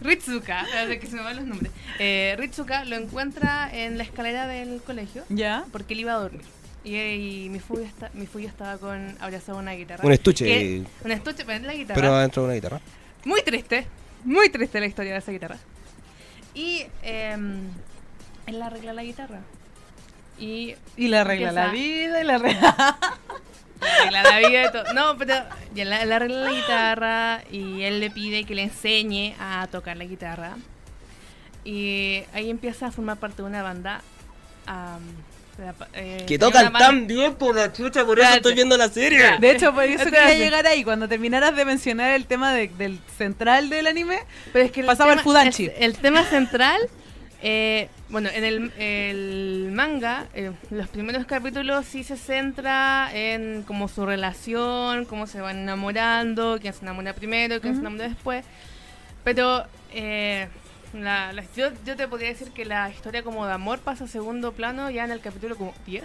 [0.00, 0.64] Ritsuka,
[1.00, 1.72] que se me van los nombres.
[1.98, 5.64] Eh, Ritsuka lo encuentra en la escalera del colegio ¿Ya?
[5.72, 6.44] porque él iba a dormir.
[6.82, 10.04] Y, y mi, Fuyu está, mi Fuyu estaba con abrazado a una guitarra.
[10.06, 10.44] Un estuche.
[10.46, 12.00] Que- un estuche, pero la guitarra.
[12.00, 12.80] Pero adentro de una guitarra.
[13.24, 13.86] Muy triste,
[14.24, 15.56] muy triste la historia de esa guitarra.
[16.54, 17.60] Y em,
[18.46, 19.40] él le arregla la guitarra.
[20.38, 22.98] Y Y le arregla la vida y le arregla...
[24.10, 24.92] la vida y todo.
[24.94, 25.34] No, pero
[25.74, 29.96] ya le, le arregla la guitarra y él le pide que le enseñe a tocar
[29.98, 30.56] la guitarra.
[31.62, 34.00] Y ahí empieza a formar parte de una banda.
[34.66, 35.00] la pa-
[35.94, 39.38] eh, Que tocan tan bien por la chucha, por eso estoy viendo la serie.
[39.38, 40.84] De hecho, por eso quería llegar ahí.
[40.84, 44.18] Cuando terminaras de mencionar el tema de- del central del anime,
[44.52, 45.66] Pero es que el Pasaba el tema- Fudanchi.
[45.66, 46.80] El, el tema central,
[47.42, 53.88] eh, bueno, en el, el manga, eh, los primeros capítulos sí se centra en como
[53.88, 58.44] su relación, cómo se van enamorando, quién se enamora primero, quién se enamora después.
[59.24, 60.48] Pero eh,
[60.92, 64.08] la, la- yo, yo te podría decir que la historia como de amor pasa a
[64.08, 66.04] segundo plano ya en el capítulo como 10.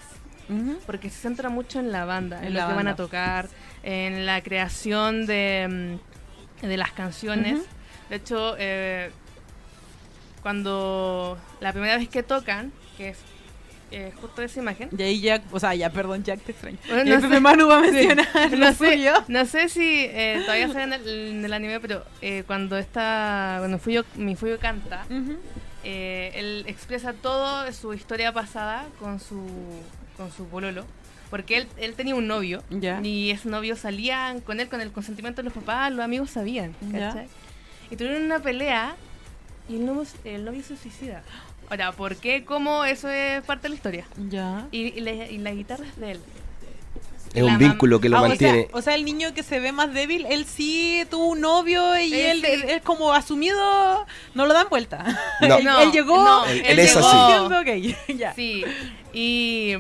[0.86, 3.48] Porque se centra mucho en la banda, en, En lo que van a tocar,
[3.82, 5.98] en la creación de,
[6.62, 7.62] mm, de las canciones.
[8.10, 9.10] De hecho, eh,
[10.44, 13.18] cuando la primera vez que tocan, que es
[13.92, 16.78] eh, justo esa imagen, Y ahí Jack, o sea, ya, perdón, Jack, te extraño.
[16.88, 17.40] Bueno, no sé.
[17.40, 19.14] Manu va a mencionar no sé, suyo.
[19.28, 23.58] no sé si eh, todavía sale en el, en el anime, pero eh, cuando está,
[23.60, 25.06] cuando Fuyo, mi Fuyo canta,
[25.84, 29.46] él expresa todo su historia pasada con su
[30.18, 30.86] con su pololo
[31.30, 32.64] porque él, él tenía un novio
[33.04, 36.74] y ese novio salían con él con el consentimiento de los papás los amigos sabían
[37.92, 38.96] y tuvieron una pelea
[39.68, 41.24] y el novio, el novio se suicida
[41.70, 42.44] ahora ¿por qué?
[42.46, 42.86] ¿cómo?
[42.86, 44.68] eso es parte de la historia Ya.
[44.72, 46.20] y, y la, y la guitarra es de él
[47.34, 48.68] Es La un vínculo que lo Ah, o, sea, mantiene.
[48.72, 52.14] o sea, el niño que se ve más débil, él sí tuvo un novio y
[52.14, 55.04] Eh, él, él como asumido, no lo dan vuelta.
[55.42, 55.58] No.
[55.58, 57.18] él, No, él llegó, no, Él- él él es llegó- así.
[57.34, 58.34] diciendo, ok, ya.
[58.36, 58.64] Sí,
[59.12, 59.74] y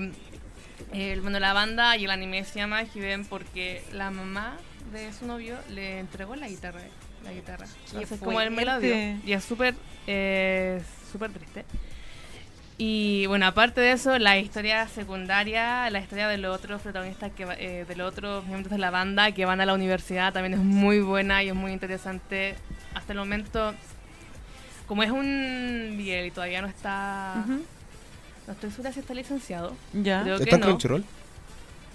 [0.91, 4.57] eh, bueno, la banda y el anime se llama Given porque la mamá
[4.91, 6.81] de su novio le entregó la guitarra.
[7.23, 7.65] La guitarra.
[7.89, 8.91] Qué Entonces, como él me la dio.
[8.93, 9.17] fuerte.
[9.25, 9.75] Y es súper,
[10.07, 10.81] eh,
[11.15, 11.63] súper triste.
[12.77, 17.45] Y bueno, aparte de eso, la historia secundaria, la historia de los otros protagonistas, que,
[17.45, 20.55] va- eh, de los otros miembros de la banda que van a la universidad también
[20.55, 22.55] es muy buena y es muy interesante.
[22.93, 23.73] Hasta el momento,
[24.87, 27.45] como es un Miguel y todavía no está...
[28.47, 29.73] No estoy segura si está licenciado.
[29.93, 30.21] Ya.
[30.23, 30.67] Creo que ¿Está en no.
[30.67, 31.05] Crunchyroll?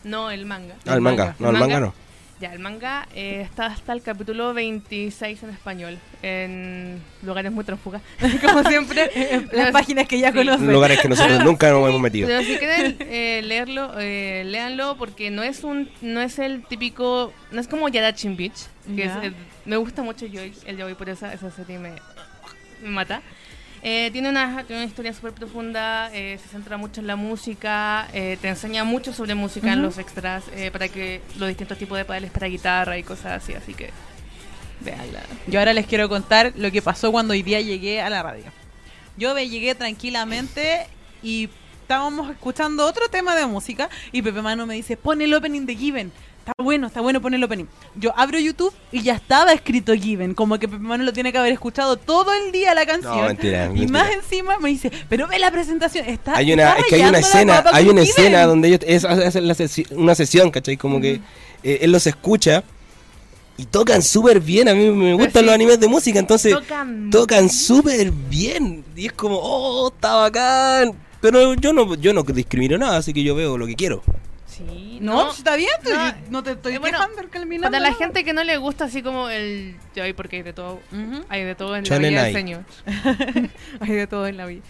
[0.04, 0.74] No, el manga.
[0.86, 1.24] Ah, el manga.
[1.26, 1.36] manga.
[1.40, 1.86] No, el ¿El manga manga?
[1.88, 2.09] no.
[2.40, 5.98] Ya, el manga eh, está hasta el capítulo 26 en español.
[6.22, 8.00] En lugares muy transfugas.
[8.40, 9.10] Como siempre.
[9.52, 10.38] Las Los- páginas que ya Sí.
[10.38, 10.72] conocen.
[10.72, 12.28] Lugares que nosotros nunca nos hemos metido.
[12.28, 17.30] Pero si quieren eh, leerlo, eh, léanlo porque no es un no es el típico,
[17.50, 19.18] no es como Yadachin Beach, que Ya.
[19.22, 19.32] es, eh,
[19.66, 21.90] me gusta mucho Joy, el Joy por esa esa serie me,
[22.82, 23.20] me mata.
[23.82, 28.08] Eh, tiene, una, tiene una historia súper profunda, eh, se centra mucho en la música,
[28.12, 32.04] eh, te enseña mucho sobre música en los extras, para que los distintos tipos de
[32.04, 33.90] pedales para guitarra y cosas así, así que
[34.80, 35.20] véanla.
[35.46, 38.44] Yo ahora les quiero contar lo que pasó cuando hoy día llegué a la radio.
[39.16, 40.86] Yo me llegué tranquilamente
[41.22, 41.48] y
[41.82, 45.74] estábamos escuchando otro tema de música y Pepe Mano me dice, pon el opening de
[45.74, 46.12] Given.
[46.50, 47.64] Está bueno, está bueno poner el opening.
[47.96, 51.38] Yo abro YouTube y ya estaba escrito Given, como que Pepe Manu lo tiene que
[51.38, 53.16] haber escuchado todo el día la canción.
[53.18, 56.78] No, mentira, y más encima me dice, pero ve la presentación, está Hay una, está
[56.80, 58.08] es que hay una escena, hay una Given.
[58.18, 59.56] escena donde ellos es- hacen la
[59.92, 60.76] una sesión, ¿cachai?
[60.76, 61.20] Como que
[61.62, 62.64] eh, él los escucha
[63.56, 64.68] y tocan súper bien.
[64.68, 65.46] A mí me gustan sí.
[65.46, 68.84] los animes de música, entonces Tocan- tocan súper bien.
[68.96, 70.94] Y es como, oh, está bacán.
[71.20, 74.02] Pero yo no, yo no discrimino nada, así que yo veo lo que quiero.
[74.68, 76.14] Sí, No, está bien, no.
[76.30, 79.28] no, te estoy Eh, bueno, quejando, Para la gente que no le gusta así como
[79.28, 81.24] el Joy, porque hay de todo, Ujú.
[81.28, 82.64] hay de todo en la vida señor.
[83.80, 84.62] hay de todo en la vida.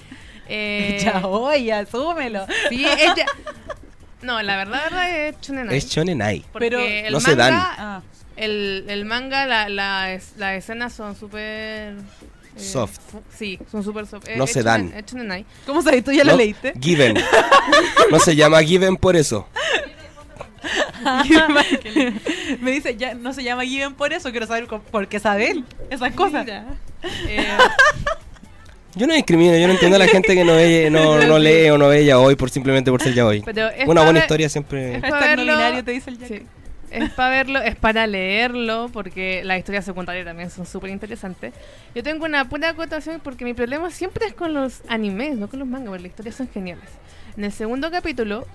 [0.48, 2.46] Eh, Ya, oye, asúmelo.
[2.68, 3.26] sí, ella...
[4.22, 5.76] No, la verdad, la verdad es Shonen ai.
[5.78, 6.44] Es Shonen Ai.
[6.52, 7.54] Porque Pero el no se dan.
[7.54, 8.02] manga-
[8.36, 11.94] El, el manga, la, la, es- las escenas son súper...
[12.56, 12.98] eh, Soft.
[13.36, 14.28] Sí, son súper soft.
[14.28, 14.92] Eh, No se dan.
[15.66, 16.04] ¿Cómo sabes?
[16.04, 16.72] ¿Tú ya lo No, leíste?
[16.80, 17.14] Given.
[18.10, 19.46] no se llama Given por eso.
[22.60, 25.64] Me dice, ya no se llama Given por eso, quiero saber por qué sabe él
[25.90, 26.46] esas cosas.
[27.26, 27.46] Eh,
[28.94, 31.70] Yo no discrimino, yo no entiendo a la gente que no, ve, no, no lee
[31.70, 33.42] o no ve ya hoy por simplemente por ser ya hoy.
[33.86, 34.96] Una buena historia siempre.
[34.96, 36.28] es- verlo- te dice el Jack.
[36.28, 36.42] Sí.
[36.90, 41.54] Es para verlo, es para leerlo, porque las historias secundarias también son súper interesantes.
[41.94, 45.60] Yo tengo una pura acotación porque mi problema siempre es con los animes, no con
[45.60, 46.84] los mangas, porque las historias son geniales.
[47.36, 48.46] En el segundo capítulo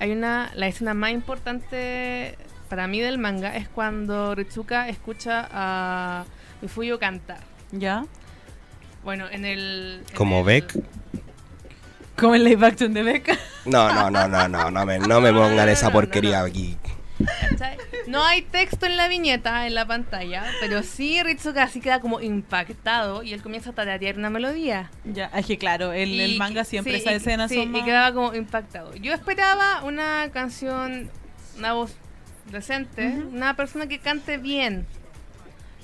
[0.00, 2.36] hay una, la escena más importante
[2.70, 6.24] para mí del manga es cuando Ritsuka escucha a
[6.62, 7.38] Mifuyo cantar.
[7.70, 8.06] ¿Ya?
[9.04, 10.02] Bueno, en el...
[10.08, 10.74] en Como el- Beck.
[12.16, 13.36] Como el live action de Becca.
[13.66, 16.76] No, no, no, no, no, no me, no me pongan esa porquería aquí.
[17.58, 17.76] ¿Cachai?
[18.06, 22.20] No hay texto en la viñeta, en la pantalla, pero sí Ritsuka así queda como
[22.20, 24.90] impactado y él comienza a tararear una melodía.
[25.04, 27.74] Ya, es que claro, el, Y- el manga siempre sí, esas y- escenas sí, son
[27.76, 28.94] y quedaba como impactado.
[28.96, 31.10] Yo esperaba una canción,
[31.58, 31.92] una voz
[32.50, 34.86] decente, una persona que cante bien.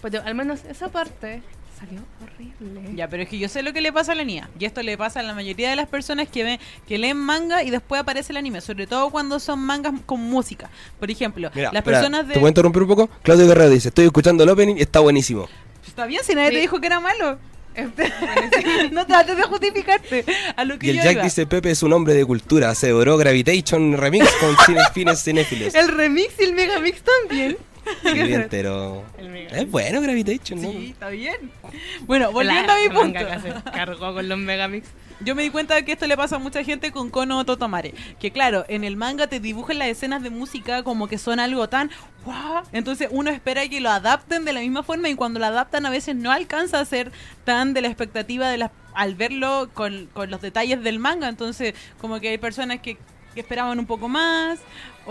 [0.02, 1.42] Pero al menos esa parte
[1.80, 2.94] salió horrible.
[2.94, 4.48] Ya, pero es que yo sé lo que le pasa a la niña.
[4.58, 7.62] Y esto le pasa a la mayoría de las personas que ven, que leen manga
[7.62, 8.60] y después aparece el anime.
[8.60, 10.70] Sobre todo cuando son mangas con música.
[10.98, 12.34] Por ejemplo, Mira, las espera, personas de.
[12.34, 13.10] ¿Te puedo interrumpir un poco?
[13.22, 15.48] Claudio Guerrero dice, estoy escuchando el opening y está buenísimo.
[15.86, 16.54] Está bien si nadie Sí.
[16.56, 17.38] te dijo que era malo.
[18.92, 20.24] no trates de justificarte.
[20.56, 21.22] A lo que Y el yo Jack iba.
[21.24, 24.56] dice, Pepe es un hombre de cultura, se devoró Gravitation Remix con
[24.94, 25.74] fines cinéfilos.
[25.74, 27.56] El remix y el megamix también.
[28.04, 30.70] El mega- Es bueno Gravitation, ¿no?
[30.70, 31.50] Sí, está bien.
[32.02, 33.18] Bueno, volviendo La a mi punto.
[33.42, 34.88] se cargó con los megamix.
[35.22, 37.92] Yo me di cuenta de que esto le pasa a mucha gente con Kono Totomare.
[38.18, 41.68] Que claro, en el manga te dibujan las escenas de música como que son algo
[41.68, 41.90] tan
[42.24, 42.62] guau.
[42.72, 45.90] Entonces uno espera que lo adapten de la misma forma y cuando lo adaptan a
[45.90, 47.12] veces no alcanza a ser
[47.44, 51.28] tan de la expectativa de las al verlo con, con los detalles del manga.
[51.28, 52.96] Entonces como que hay personas que,
[53.34, 54.58] que esperaban un poco más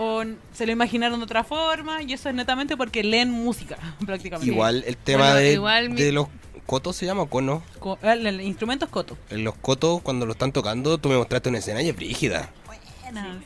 [0.02, 4.50] o se lo imaginaron de otra forma y eso es netamente porque leen música prácticamente.
[4.50, 6.28] Igual el tema Bueno, de, igual mi- de los
[6.64, 7.62] cotos se llama cono.
[7.80, 9.18] Co- el, el instrumento es Koto.
[9.28, 12.48] En los cotos, cuando lo están tocando, tú me mostraste una escena y es brígida.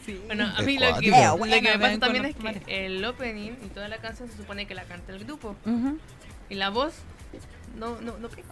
[0.05, 0.21] Sí.
[0.27, 1.47] Bueno, a mí lo que, cuático.
[1.47, 4.67] lo que me pasa también es que el opening y toda la canción se supone
[4.67, 5.57] que la canta el grupo.
[6.51, 6.93] Y la voz
[7.79, 8.49] no, no, no pega.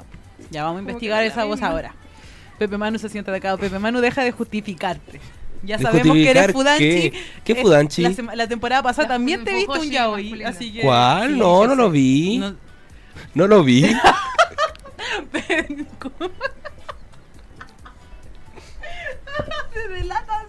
[0.50, 1.68] Ya vamos a investigar esa voz misma.
[1.68, 1.94] ahora.
[2.58, 3.58] Pepe Manu se siente atacado.
[3.58, 5.20] Pepe Manu deja de justificarte.
[5.64, 6.84] Ya ¿De sabemos que eres Fudanchi.
[6.84, 7.12] qué?
[7.44, 8.02] ¿Qué Eh, Fudanchi?
[8.34, 10.22] La, temporada pasada La también te he visto un yaoi.
[10.24, 10.48] masculina.
[10.48, 11.30] Así que, ¿Cuál?
[11.32, 12.38] sí, no, no lo vi.
[12.38, 12.56] No-
[13.34, 13.82] No lo vi.
[15.32, 15.68] Se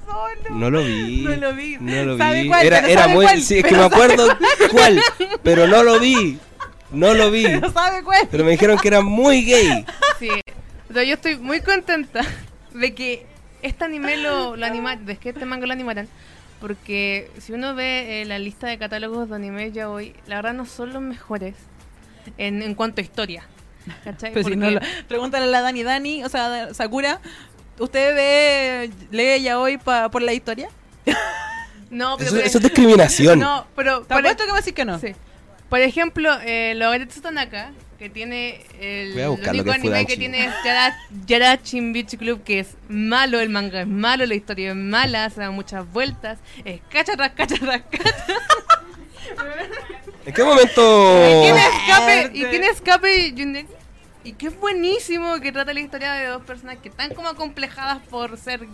[0.05, 0.49] solo.
[0.51, 1.21] No lo vi.
[1.21, 1.77] No lo vi.
[1.79, 2.47] No lo ¿Sabe vi.
[2.47, 2.65] cuál?
[2.65, 3.25] Era, era ¿sabe muy.
[3.25, 3.41] cuál?
[3.41, 4.27] Sí, es que me acuerdo
[4.71, 5.01] cuál.
[5.43, 6.37] Pero no lo vi.
[6.91, 7.43] No lo vi.
[7.43, 8.27] Pero sabe cuál.
[8.29, 9.85] Pero me dijeron que era muy gay.
[10.19, 10.29] Sí.
[10.89, 12.21] O sea, yo estoy muy contenta
[12.73, 13.25] de que
[13.63, 16.07] este anime lo, lo animaran, de que este manga lo animaran.
[16.61, 20.53] Porque si uno ve eh, la lista de catálogos de anime ya hoy, la verdad
[20.53, 21.55] no son los mejores
[22.37, 23.43] en, en cuanto a historia.
[24.05, 24.31] ¿Cachai?
[24.33, 27.19] Pero si Porque- no lo- pregúntale a la Dani Dani, o sea, Sakura.
[27.79, 30.69] ¿Usted ve, lee yaoi pa- por la historia?
[31.89, 33.39] no, pero Eso, eso es discriminación.
[33.39, 34.99] No, pero ¿Te por, que me decís que no?
[34.99, 35.13] sí.
[35.69, 37.71] Por ejemplo, eh, Logaretsu Tanaka,
[38.03, 40.93] que tiene el, Voy a buscar el lo único anime que tiene es Yara,
[41.25, 45.39] Yarachin Beach Club, que es malo el manga, es malo, la historia es mala, se
[45.39, 48.03] dan muchas vueltas, es cacha tras cacha tras cacha.
[50.25, 51.29] ¿En qué momento?
[51.29, 53.67] Y tiene escape, y tiene escape y,
[54.29, 57.99] y que es buenísimo que trata la historia de dos personas que están como acomplejadas
[58.09, 58.67] por ser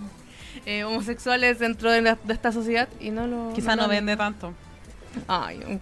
[0.65, 4.17] eh, homosexuales dentro de, la- de esta sociedad y no lo Quizá no lo- vende
[4.17, 4.55] tanto.
[5.27, 5.79] Ay,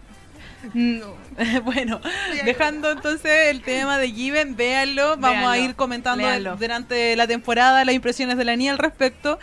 [0.73, 1.05] no.
[1.65, 2.01] bueno,
[2.45, 5.17] dejando entonces el tema de Given, véanlo.
[5.17, 6.27] Vamos a ir comentando
[6.57, 9.39] durante la temporada las impresiones de la niña al respecto.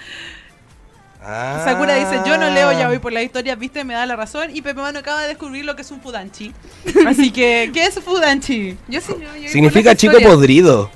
[1.26, 1.62] Ah.
[1.64, 4.54] Sakura dice, yo no leo, ya voy por la historia, viste, me da la razón.
[4.54, 6.52] Y Pepe Mano acaba de descubrir lo que es un Fudanchi.
[7.06, 8.76] Así que, ¿qué es Fudanchi?
[8.88, 10.34] Yo sí, yo- yo Significa chico historias.
[10.34, 10.90] podrido.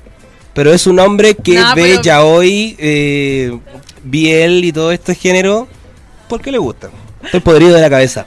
[0.53, 3.59] Pero es un hombre que No, ve pero- ya hoy eh,
[4.05, 5.67] Biel y todo este género
[6.29, 6.91] porque le gusta.
[7.23, 8.27] Estoy podrido de la cabeza.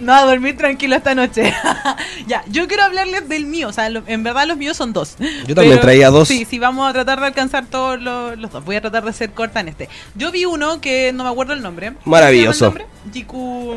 [0.00, 1.52] No va a dormir tranquilo esta noche.
[2.26, 3.68] ya, yo quiero hablarles del mío.
[3.68, 5.16] O sea, lo- en verdad los míos son dos.
[5.46, 6.26] Yo también traía dos.
[6.28, 8.64] Sí, sí, vamos a tratar de alcanzar todos los, los dos.
[8.64, 9.88] Voy a tratar de ser corta en este.
[10.14, 11.88] Yo vi uno que no me acuerdo el nombre.
[11.88, 12.74] ¿Cómo se llama Maravilloso.
[13.12, 13.74] Jiku.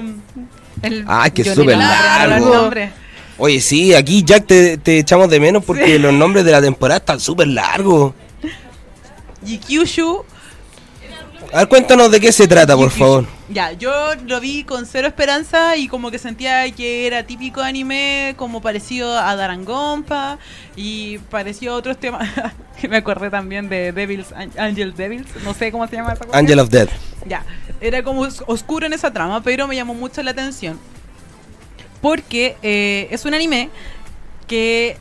[0.82, 2.72] El- Ah, que súper la- largo.
[3.38, 7.00] Oye, sí, aquí Jack te, te echamos de menos porque los nombres de la temporada
[7.00, 8.14] están súper largos.
[9.46, 10.24] Jikyushu.
[11.52, 13.26] A ver, cuéntanos de qué se trata, por favor.
[13.50, 13.92] Ya, yo
[14.28, 19.18] lo vi con cero esperanza y como que sentía que era típico anime, como parecido
[19.18, 20.38] a Darangonpa
[20.76, 22.30] y parecido a otros temas.
[22.90, 24.28] me acordé también de Devils,
[24.58, 26.38] Angel Devils, no sé cómo se llama esa cosa.
[26.38, 26.90] Angel of Death.
[27.26, 27.44] Ya,
[27.82, 30.80] era como os- oscuro en esa trama, pero me llamó mucho la atención.
[32.02, 33.72] Porque eh, es un anime
[34.48, 34.98] que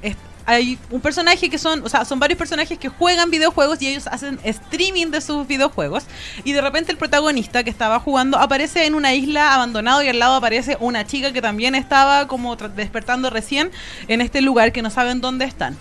[0.48, 4.06] hay un personaje que son, o sea, son varios personajes que juegan videojuegos y ellos
[4.06, 6.04] hacen streaming de sus videojuegos.
[6.42, 10.18] Y de repente el protagonista que estaba jugando aparece en una isla abandonado y al
[10.18, 13.70] lado aparece una chica que también estaba como despertando recién
[14.08, 15.76] en este lugar que no saben dónde están.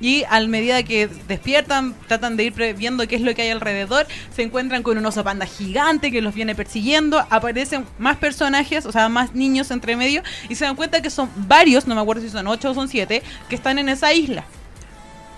[0.00, 4.06] Y al medida que despiertan, tratan de ir viendo qué es lo que hay alrededor,
[4.34, 8.92] se encuentran con un oso panda gigante que los viene persiguiendo, aparecen más personajes, o
[8.92, 12.22] sea, más niños entre medio, y se dan cuenta que son varios, no me acuerdo
[12.22, 14.44] si son ocho o son siete, que están en esa isla.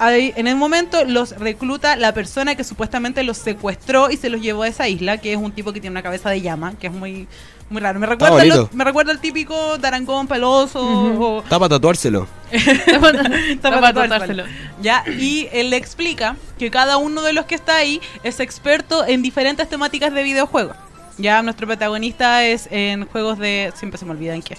[0.01, 4.41] Ahí, en el momento los recluta la persona que supuestamente los secuestró y se los
[4.41, 6.87] llevó a esa isla, que es un tipo que tiene una cabeza de llama, que
[6.87, 7.27] es muy,
[7.71, 7.99] muy raro.
[8.01, 12.27] Me recuerda, lo- me recuerda al típico Darangón peloso o, Está para tatuárselo.
[12.51, 14.09] Está para Está para tatuárselo.
[14.09, 14.45] tatuárselo.
[14.81, 19.07] Ya, y él le explica que cada uno de los que está ahí es experto
[19.07, 20.77] en diferentes temáticas de videojuegos.
[21.19, 23.73] Ya, nuestro protagonista es en juegos de.
[23.77, 24.57] Siempre se me olvida en qué.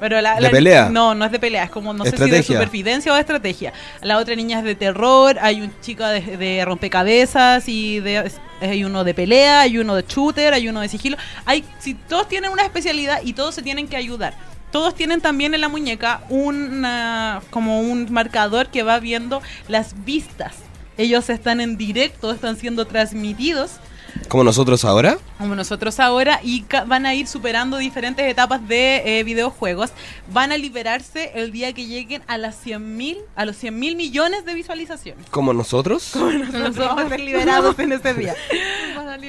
[0.00, 0.88] Pero la, ¿De la- pelea?
[0.90, 2.56] No, no es de pelea, es como, no sé si de Estrategia.
[2.56, 3.72] supervivencia o de estrategia.
[4.02, 8.40] La otra niña es de terror, hay un chico de, de rompecabezas y de, es-
[8.60, 11.16] hay uno de pelea, hay uno de shooter, hay uno de sigilo.
[11.46, 14.34] Hay, si todos tienen una especialidad y todos se tienen que ayudar.
[14.72, 20.54] Todos tienen también en la muñeca una, como un marcador que va viendo las vistas.
[20.98, 23.72] Ellos están en directo, están siendo transmitidos
[24.28, 25.18] Como nosotros ahora.
[25.38, 29.90] como nosotros ahora y van a ir superando diferentes etapas de eh, videojuegos.
[30.32, 34.44] Van a liberarse el día que lleguen a las 100.000 a los 100 mil millones
[34.44, 35.26] de visualizaciones.
[35.30, 36.14] Como nosotros.
[36.14, 38.34] Nosotros vamos a ser liberados en ese día.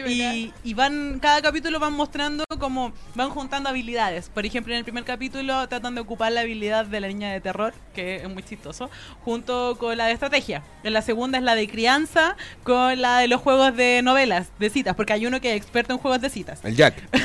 [0.05, 4.29] Y, y van, cada capítulo van mostrando como van juntando habilidades.
[4.29, 7.41] Por ejemplo, en el primer capítulo tratan de ocupar la habilidad de la niña de
[7.41, 8.89] terror, que es muy chistoso,
[9.23, 10.63] junto con la de estrategia.
[10.84, 14.69] En la segunda es la de crianza, con la de los juegos de novelas, de
[14.72, 16.59] citas, porque hay uno que es experto en juegos de citas.
[16.63, 16.95] El Jack.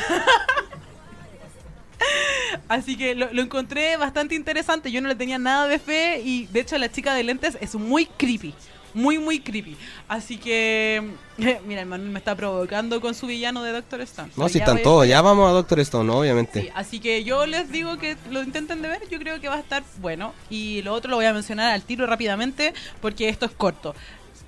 [2.68, 4.90] Así que lo, lo encontré bastante interesante.
[4.90, 7.74] Yo no le tenía nada de fe y de hecho la chica de lentes es
[7.74, 8.54] muy creepy.
[8.96, 9.76] Muy, muy creepy.
[10.08, 11.02] Así que,
[11.66, 14.30] mira, el Manuel me está provocando con su villano de Doctor Stone.
[14.36, 15.06] No, So, si están todos.
[15.06, 16.62] Ya vamos a Doctor Stone, obviamente.
[16.62, 19.02] Sí, así que yo les digo que lo intenten de ver.
[19.10, 20.32] Yo creo que va a estar bueno.
[20.48, 22.72] Y lo otro lo voy a mencionar al tiro rápidamente
[23.02, 23.94] porque esto es corto.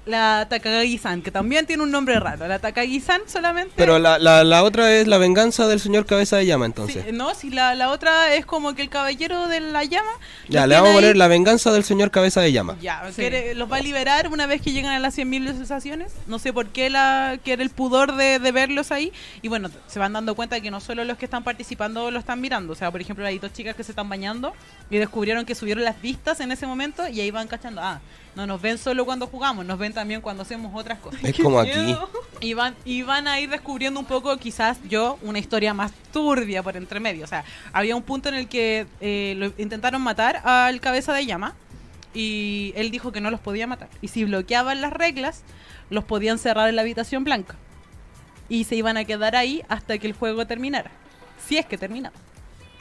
[0.09, 2.49] La Takagi-san, que también tiene un nombre raro.
[2.49, 3.75] La Takagi-san solamente.
[3.77, 7.05] Pero la, la, la otra es la venganza del señor Cabeza de Llama, entonces.
[7.07, 10.11] Sí, no, si la, la otra es como que el caballero de la llama.
[10.49, 12.77] ya, le vamos a poner ahí- la venganza del señor Cabeza de Llama.
[12.81, 13.17] Ya, Sí.
[13.17, 16.13] quiere- los va a liberar una vez que llegan a las 100.000 visualizaciones.
[16.27, 19.13] No sé por qué la quiere el pudor de, de verlos ahí.
[19.43, 22.41] Y bueno, se van dando cuenta que no solo los que están participando lo están
[22.41, 22.73] mirando.
[22.73, 24.55] O sea, por ejemplo, hay dos chicas que se están bañando
[24.91, 27.81] y descubrieron que subieron las vistas en ese momento y ahí van cachando.
[27.83, 28.01] Ah,
[28.35, 31.23] no nos ven solo cuando jugamos, nos ven también cuando hacemos otras cosas.
[31.25, 31.97] Es como aquí.
[32.41, 36.63] Y van, y van a ir descubriendo un poco, quizás yo, una historia más turbia
[36.63, 37.25] por entre medio.
[37.25, 41.27] O sea, había un punto en el que eh, lo intentaron matar al cabeza de
[41.27, 41.55] llama
[42.15, 43.89] y él dijo que no los podía matar.
[44.01, 45.43] Y si bloqueaban las reglas,
[45.91, 47.57] los podían cerrar en la habitación blanca.
[48.49, 50.91] Y se iban a quedar ahí hasta que el juego terminara.
[51.47, 52.17] Si es que terminaba.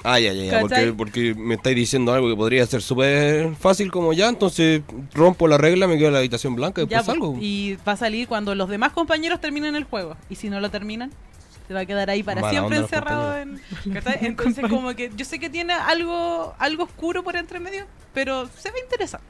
[0.09, 0.61] Ah, ya, ya, ya.
[0.61, 4.81] Porque, porque me estáis diciendo algo que podría ser súper fácil como ya, entonces
[5.13, 7.37] rompo la regla, me quedo en la habitación blanca y Ya, después pues, salgo.
[7.41, 10.15] y va a salir cuando los demás compañeros terminen el juego.
[10.29, 11.11] Y si no lo terminan,
[11.67, 13.59] se va a quedar ahí para Mala siempre encerrado en.
[14.21, 18.71] Entonces, como que yo sé que tiene algo, algo oscuro por entre medio, pero se
[18.71, 19.25] ve interesante.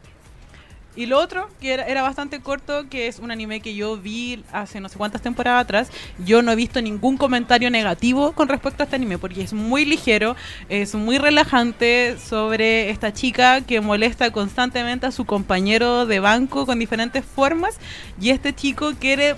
[0.97, 4.43] Y lo otro, que era, era bastante corto, que es un anime que yo vi
[4.51, 5.91] hace no sé cuántas temporadas atrás.
[6.25, 9.85] Yo no he visto ningún comentario negativo con respecto a este anime, porque es muy
[9.85, 10.35] ligero,
[10.69, 16.79] es muy relajante sobre esta chica que molesta constantemente a su compañero de banco con
[16.79, 17.77] diferentes formas.
[18.19, 19.35] Y este chico quiere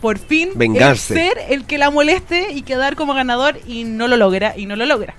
[0.00, 1.12] por fin Vengarse.
[1.12, 4.76] ser el que la moleste y quedar como ganador y no lo logra y no
[4.76, 5.14] lo logra.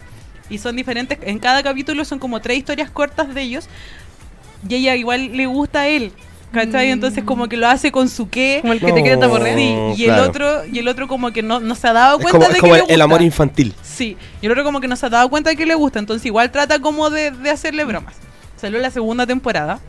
[0.49, 3.67] Y son diferentes, en cada capítulo son como tres historias cortas de ellos
[4.67, 6.11] y ella igual le gusta a él.
[6.51, 6.87] ¿Cachai?
[6.87, 6.93] Mm.
[6.93, 8.57] Entonces como que lo hace con su qué.
[8.61, 9.55] Como el que te quiere taporrear.
[9.55, 10.23] Sí, y claro.
[10.23, 12.47] el otro, y el otro como que no, no se ha dado Es cuenta como,
[12.47, 13.03] de es que como le el, el gusta.
[13.03, 13.75] amor infantil.
[13.83, 15.99] Sí, y el otro como que no se ha dado cuenta de que le gusta,
[15.99, 18.15] entonces igual trata como de, de hacerle bromas.
[18.57, 19.79] Salió la segunda temporada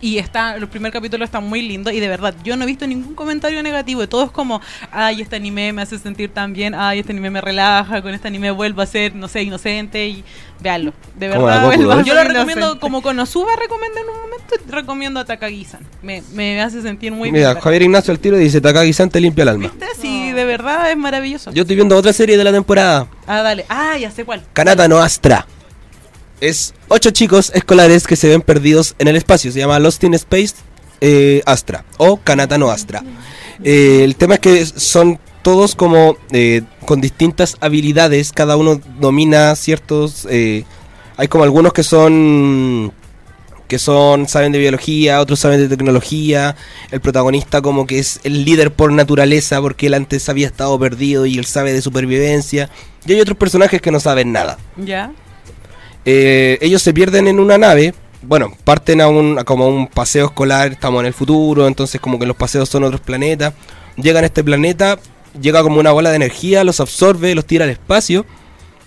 [0.00, 2.86] y está, el primer capítulo está muy lindo y de verdad, yo no he visto
[2.86, 7.00] ningún comentario negativo, todo es como, ay, este anime me hace sentir tan bien, ay,
[7.00, 10.24] este anime me relaja, con este anime vuelvo a ser, no sé, inocente y
[10.60, 10.92] véanlo.
[11.18, 12.02] De verdad, Goku, ¿eh?
[12.04, 15.80] yo lo recomiendo como Konosuba recomendé en un momento, recomiendo a Takagi-san.
[16.02, 17.62] Me, me hace sentir muy Mira, bien.
[17.62, 19.68] Javier Ignacio al tiro dice, Takagi-san te limpia el alma.
[19.68, 19.86] ¿Viste?
[20.00, 21.52] Sí, de verdad es maravilloso.
[21.52, 23.64] Yo estoy viendo otra serie de la temporada, Ah, dale.
[23.68, 24.42] Ah, ya sé cuál.
[24.52, 25.46] Kanata no Astra.
[26.40, 29.50] Es ocho chicos escolares que se ven perdidos en el espacio.
[29.50, 30.54] Se llama Lost in Space
[31.00, 33.02] eh, Astra o Kanata no Astra.
[33.64, 38.32] Eh, el tema es que son todos como eh, con distintas habilidades.
[38.32, 40.26] Cada uno domina ciertos.
[40.26, 42.92] hay como algunos que son
[43.66, 46.54] que son saben de biología, otros saben de tecnología.
[46.90, 51.26] El protagonista como que es el líder por naturaleza porque él antes había estado perdido
[51.26, 52.70] y él sabe de supervivencia.
[53.06, 54.58] Y hay otros personajes que no saben nada.
[54.76, 55.12] Ya.
[56.06, 57.92] Eh, ellos se pierden en una nave.
[58.22, 62.26] Bueno, parten a un, como un paseo escolar, estamos en el futuro, entonces como que
[62.26, 63.52] los paseos son otros planetas.
[63.96, 64.98] Llegan a este planeta,
[65.40, 68.24] llega como una bola de energía, los absorbe, los tira al espacio.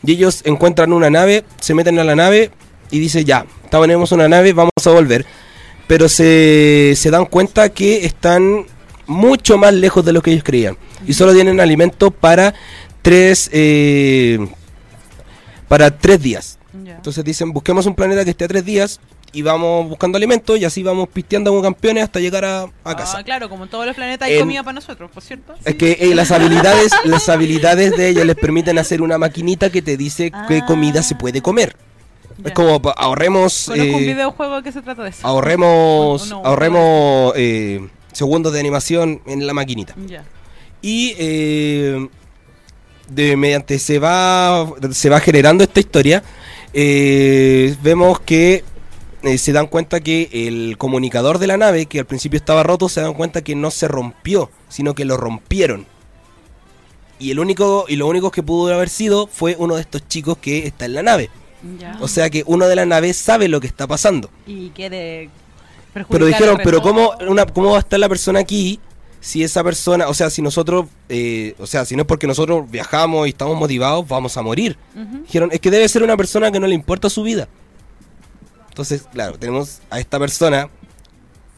[0.03, 2.51] Y ellos encuentran una nave, se meten a la nave
[2.89, 5.26] y dice ya, tenemos una nave, vamos a volver.
[5.88, 8.65] Pero se, se dan cuenta que están
[9.07, 10.78] mucho más lejos de lo que ellos creían.
[11.05, 12.53] Y solo tienen alimento para
[13.01, 14.39] tres, eh,
[15.67, 16.59] para tres días.
[16.74, 18.99] Entonces dicen, busquemos un planeta que esté a tres días
[19.32, 23.17] y vamos buscando alimentos y así vamos pisteando como campeones hasta llegar a, a casa.
[23.20, 25.53] Ah, claro, como en todos los planetas hay En- comida para nosotros, por cierto.
[25.65, 29.82] Es que eh, las habilidades, las habilidades de ellos les permiten hacer una maquinita que
[29.82, 30.65] te dice qué Ah.
[30.67, 31.76] comida se puede comer.
[32.43, 35.28] Es como ahorremos, Conozco un eh, videojuego que se trata de eso.
[35.28, 39.93] ahorremos, no, ahorremos eh, segundos de animación en la maquinita.
[40.82, 42.07] Y eh,
[43.09, 46.24] de, mediante se va, se va generando esta historia,
[46.74, 48.63] eh, vemos que
[49.24, 52.89] eh, se dan cuenta que el comunicador de la nave, que al principio estaba roto,
[52.89, 55.86] se dan cuenta que no se rompió, sino que lo rompieron.
[57.20, 60.38] Y el único y lo único que pudo haber sido fue uno de estos chicos
[60.38, 61.30] que está en la nave.
[61.78, 61.97] Ya.
[61.99, 64.30] O sea que uno de la nave sabe lo que está pasando.
[64.47, 65.30] y quiere
[66.09, 66.82] Pero dijeron, pero.
[66.82, 68.80] ¿cómo, una, ¿cómo va a estar la persona aquí
[69.22, 72.70] si esa persona, o sea, si nosotros, eh, o sea, si no es porque nosotros
[72.72, 74.78] viajamos y estamos motivados, vamos a morir?
[75.26, 77.47] Dijeron, es que debe ser una persona que no le importa su vida.
[78.70, 80.70] Entonces, claro, tenemos a esta persona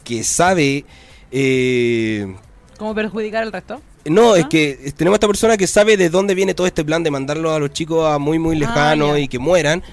[0.03, 0.85] que sabe...
[1.31, 2.35] eh,
[2.77, 3.81] ¿Cómo perjudicar al resto?
[4.05, 7.03] no, es que tenemos a esta persona que sabe de dónde viene todo este plan
[7.03, 9.19] de mandarlo a los chicos a muy, muy Ah, lejano ya.
[9.19, 9.83] y que mueran.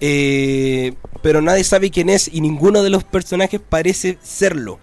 [0.00, 4.78] eh, pero nadie sabe quién es y ninguno de los personajes parece serlo.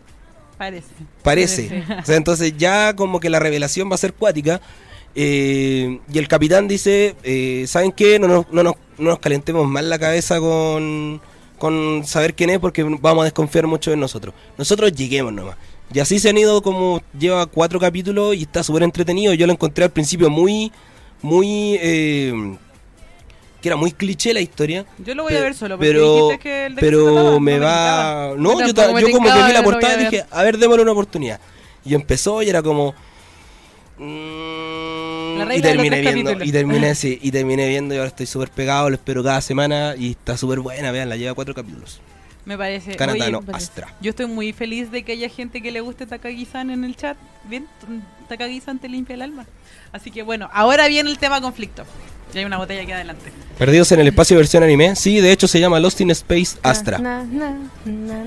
[0.57, 0.87] Parece.
[1.23, 1.83] Parece.
[2.01, 4.59] O sea, entonces ya como que la revelación va a ser cuática.
[5.15, 8.19] eh, y el capitán dice, eh, ¿saben qué?
[8.19, 11.21] No nos, no, nos, no nos calentemos más la cabeza con,
[11.57, 14.33] con saber quién es porque vamos a desconfiar mucho de nosotros.
[14.57, 15.57] Nosotros lleguemos nomás.
[15.93, 19.33] Y así se han ido como lleva cuatro capítulos y está súper entretenido.
[19.33, 20.71] Yo lo encontré al principio muy,
[21.21, 21.77] muy...
[21.81, 22.57] eh,
[23.61, 24.85] que era muy cliché la historia.
[24.99, 27.39] Yo lo voy a ver solo porque pero dijiste que el de que pero trataba,
[27.39, 30.05] me no va no yo, tampoco ta- me yo como que vi la portada y
[30.05, 31.39] dije a ver démosle una oportunidad
[31.85, 32.93] y empezó y era como
[33.97, 36.47] mm, y terminé viendo capítulos.
[36.47, 39.95] y terminé sí, y terminé viendo y ahora estoy súper pegado lo espero cada semana
[39.97, 41.99] y está súper buena vean la lleva cuatro capítulos
[42.47, 42.95] Me parece.
[42.95, 43.39] Kanata Oye.
[43.51, 46.95] Astra Yo estoy muy feliz de que haya gente que le guste Takagi-san en el
[46.95, 47.17] chat.
[47.43, 47.67] Bien,
[48.29, 49.45] Takagi-san te limpia el alma.
[49.91, 51.83] Así que bueno, ahora viene el tema conflicto.
[52.33, 53.33] Y hay una botella aquí adelante.
[53.57, 56.99] perdidos en el espacio versión anime sí de hecho se llama Lost in Space Astra
[56.99, 58.23] Na, na, na,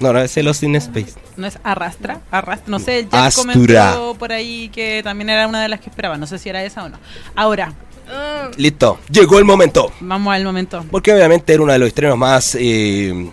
[0.00, 2.20] no no ese es Lost in Space ¿No es Arrastra?
[2.30, 2.70] Arrastra.
[2.70, 3.92] No sé, ya Astura.
[3.94, 6.16] comentó por ahí que también era una de las que esperaba.
[6.16, 6.98] No sé si era esa o no.
[7.34, 7.72] Ahora,
[8.12, 10.84] Ah, listo llegó el momento vamos al momento.
[10.90, 13.30] porque obviamente era uno de los estrenos más eh,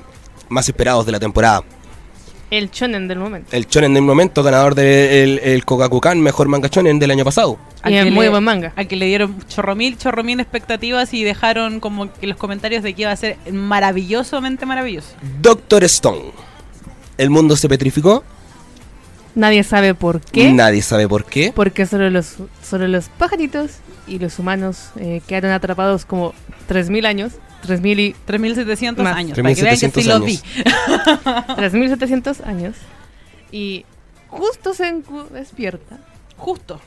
[0.49, 1.63] más esperados de la temporada
[2.49, 3.55] El shonen del momento.
[3.55, 7.57] el shonen del momento, ganador del el Kogakukan, mejor manga shonen del año pasado.
[7.86, 8.73] Y es muy le- buen manga.
[8.75, 13.03] Al que le dieron chorromil, chorromil expectativas y dejaron como que los comentarios de que
[13.03, 15.09] iba a ser maravillosamente maravilloso.
[15.41, 16.32] Doctor Stone.
[17.17, 18.23] El mundo se petrificó.
[19.36, 20.51] Nadie sabe por qué.
[20.51, 21.51] Nadie sabe por qué.
[21.55, 23.71] Porque solo los, solo los pajaritos
[24.07, 26.34] y los humanos eh, quedaron atrapados como
[26.69, 27.34] 3.000 años.
[27.67, 29.15] 3.000 y 3700 Más.
[29.15, 29.38] años.
[29.38, 30.43] Para que vean que sí 3700 los años.
[31.75, 32.43] vi.
[32.43, 32.75] 3.700 años.
[33.51, 33.86] Y
[34.30, 35.97] justo Senku despierta.
[36.38, 36.80] Justo.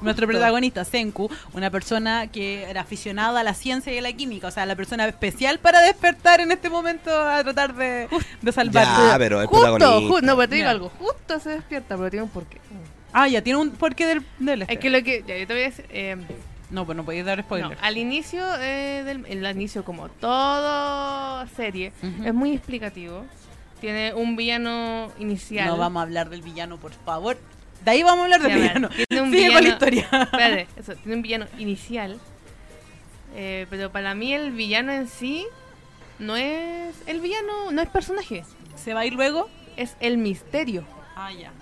[0.00, 4.48] Nuestro protagonista, Senku, una persona que era aficionada a la ciencia y a la química,
[4.48, 8.08] o sea, la persona especial para despertar en este momento a tratar de,
[8.42, 8.90] de salvarse.
[9.10, 10.14] Ya, pero es Justo, protagonista.
[10.16, 10.70] ju- no, pero te digo Ya.
[10.70, 12.58] algo, justo se despierta, pero tiene un porqué.
[13.12, 14.74] Ah, ya, tiene un porqué del, del este.
[14.74, 16.16] Es que lo que, ya, yo te voy a decir, eh,
[16.70, 17.78] No, pues no podéis dar no, spoiler.
[17.80, 22.24] al inicio, eh, del, el inicio como todo serie, Ujú.
[22.24, 23.24] es muy explicativo.
[23.80, 25.68] Tiene un villano inicial.
[25.68, 27.38] No vamos a hablar del villano, por favor.
[27.84, 28.88] De ahí vamos a hablar del Sí, villano.
[29.08, 30.08] tiene un Sigue con la villano- historia.
[30.22, 32.18] Espérate, eso, tiene un villano inicial.
[33.36, 35.46] Eh, pero para mí el villano en sí
[36.18, 38.42] no es el villano, no es personaje,
[38.82, 39.48] ¿Se va a ir luego?
[39.76, 41.52] es el misterio Ah, ya.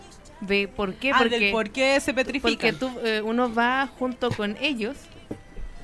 [0.41, 2.49] de por qué, Ah, porque, del por qué se petrifica.
[2.49, 4.97] porque tú, eh, uno va junto con ellos.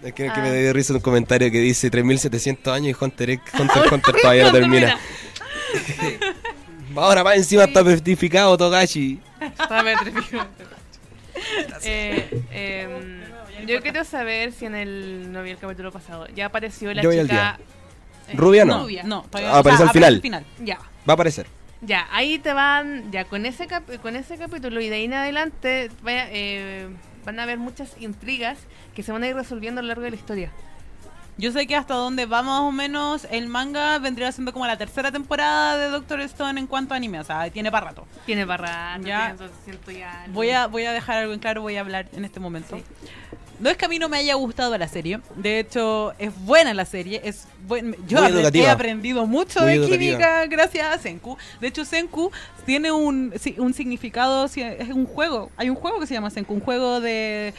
[0.02, 0.38] Es que, que Ah.
[0.40, 4.14] me dio risa un comentario que dice 3700 años y Hunter, X- Hunter, x Hunter
[4.22, 4.98] todavía no termina.
[6.96, 9.20] Ahora va encima está petrificado Togashi.
[9.46, 10.46] Está petrificado.
[11.82, 16.92] Eh, em, yo quiero saber si en el no vi el capítulo pasado ya apareció
[16.92, 17.58] la Yo voy al chica
[18.28, 18.82] Eh, Rubia no.
[18.82, 19.22] Rubia, no.
[19.22, 20.44] todavía Ah, aparece o sea, al final.
[20.60, 21.46] ya Va a aparecer.
[21.80, 25.14] Ya, ahí te van, ya con ese cap- con ese capítulo y de ahí en
[25.14, 26.88] adelante vaya, eh,
[27.24, 28.58] van a haber muchas intrigas
[28.94, 30.52] que se van a ir resolviendo a lo largo de la historia.
[31.38, 34.76] Yo sé que hasta donde va más o menos el manga vendría siendo como la
[34.76, 38.06] tercera temporada de Doctor Stone en cuanto a anime, o sea, tiene para rato.
[38.26, 39.30] Tiene barra, Ya.
[39.30, 40.26] entonces siento ya.
[40.28, 42.76] Voy a, voy a dejar algo en claro, voy a hablar en este momento.
[42.76, 42.84] Sí.
[43.60, 46.74] No es que a mí no me haya gustado la serie, de hecho es buena
[46.74, 49.98] la serie, es buen, yo he aprendido mucho Muy de educativa.
[49.98, 51.38] química gracias a Senku.
[51.60, 52.32] De hecho Senku
[52.66, 54.56] tiene un, un significado, es
[54.90, 57.54] un juego, hay un juego que se llama Senku, un juego de,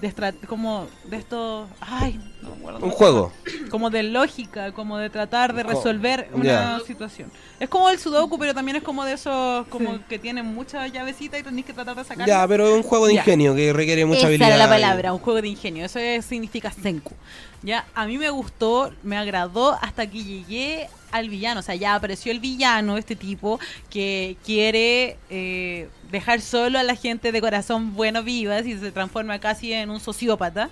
[0.00, 2.84] de estra- como de esto, ay, no me acuerdo.
[2.86, 3.32] Un juego.
[3.70, 7.30] como de lógica, como de tratar de resolver una situación.
[7.60, 10.00] Es como el sudoku, pero también es como de esos como Sí.
[10.08, 12.26] que tienen muchas llavecitas y tenés que tratar de sacar.
[12.26, 14.48] Ya, pero es un juego de ingenio que requiere mucha Esa habilidad.
[14.50, 15.84] era la palabra, un juego de ingenio.
[15.84, 17.14] Eso es- significa Senku.
[17.62, 21.60] Ya, a mí me gustó, me agradó hasta que llegué al villano.
[21.60, 23.58] O sea, ya apareció el villano, este tipo
[23.90, 29.38] que quiere eh, dejar solo a la gente de corazón bueno vivas y se transforma
[29.38, 30.70] casi en un sociópata.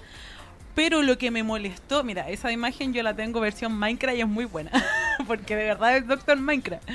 [0.74, 4.28] Pero lo que me molestó, mira, esa imagen yo la tengo versión Minecraft y es
[4.28, 4.70] muy buena,
[5.26, 6.86] porque de verdad es Doctor Minecraft.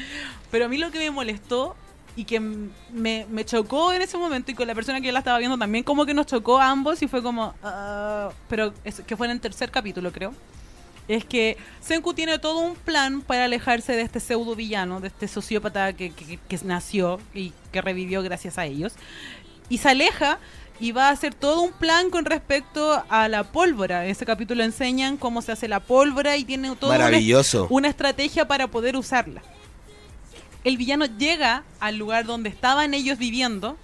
[0.52, 1.76] Pero a mí lo que me molestó
[2.16, 5.20] y que me, me chocó en ese momento y con la persona que yo la
[5.20, 8.74] estaba viendo también como que nos chocó a ambos y fue como, ah, pero
[9.08, 10.34] que fue en el tercer capítulo creo.
[11.14, 15.28] Es que Senku tiene todo un plan para alejarse de este pseudo villano, de este
[15.28, 18.94] sociópata que, que- que nació y que revivió gracias a ellos.
[19.68, 20.40] Y se aleja
[20.80, 24.06] y va a hacer todo un plan con respecto a la pólvora.
[24.06, 27.68] En ese capítulo enseñan cómo se hace la pólvora y tiene todo un Maravilloso.
[27.70, 29.42] una estrategia para poder usarla.
[30.64, 33.78] El villano llega al lugar donde estaban ellos viviendo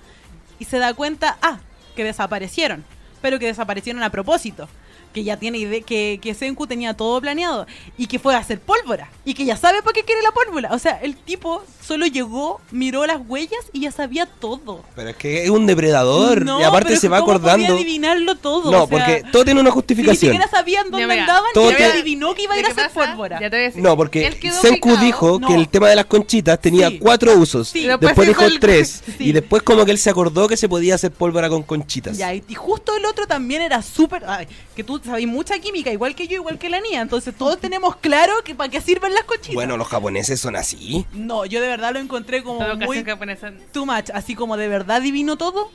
[0.59, 1.59] y se da cuenta, ah,
[1.95, 2.85] que desaparecieron,
[3.21, 4.69] pero que desaparecieron a propósito.
[5.17, 7.65] Que ya tiene idea, que, que Senku tenía todo planeado
[7.97, 10.69] y que fue a hacer pólvora y que ya sabe para qué quiere la pólvora.
[10.73, 14.83] O sea, el tipo solo llegó, miró las huellas y ya sabía todo.
[14.95, 17.73] Pero es que es un depredador No, y aparte pero se va ¿cómo podía acordando.
[17.73, 18.71] adivinarlo todo.
[18.71, 20.33] No, O sea, porque todo tiene una si ni justificación.
[20.33, 22.91] siquiera sabían dónde mira, andaban todo y te- adivinó que iba a ir a hacer
[22.91, 23.39] pasa, pólvora.
[23.41, 25.47] ya te voy a decir, No, porque Senku dijo No.
[25.47, 26.99] que el tema de las conchitas tenía Sí.
[26.99, 27.69] cuatro usos.
[27.69, 27.87] Sí.
[27.87, 29.01] Después, Después dijo el- tres.
[29.17, 29.29] Sí.
[29.29, 32.15] Y después como que él se acordó que se podía hacer pólvora con conchitas.
[32.19, 34.23] Ya, y, y justo el otro también era súper.
[34.27, 37.01] ay, Que tú sabes mucha química, igual que yo, igual que la niña.
[37.01, 39.55] Entonces todos tenemos claro que para qué sirven las conchitas.
[39.55, 41.05] Bueno, los japoneses son así.
[41.13, 43.51] No, yo de verdad lo encontré como Todo muy japonesa.
[43.73, 44.09] too much.
[44.13, 45.71] Así como de verdad adivinó todo.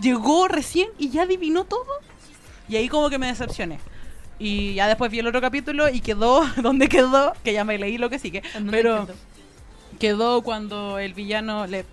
[0.00, 1.86] Llegó recién y ya adivinó todo.
[2.68, 3.78] Y ahí como que me decepcioné.
[4.38, 7.98] Y ya después vi el otro capítulo y quedó donde quedó, que ya me leí
[7.98, 8.38] lo que sigue.
[8.54, 9.16] ¿En dónde Pero quedó?
[9.98, 11.84] quedó cuando el villano le.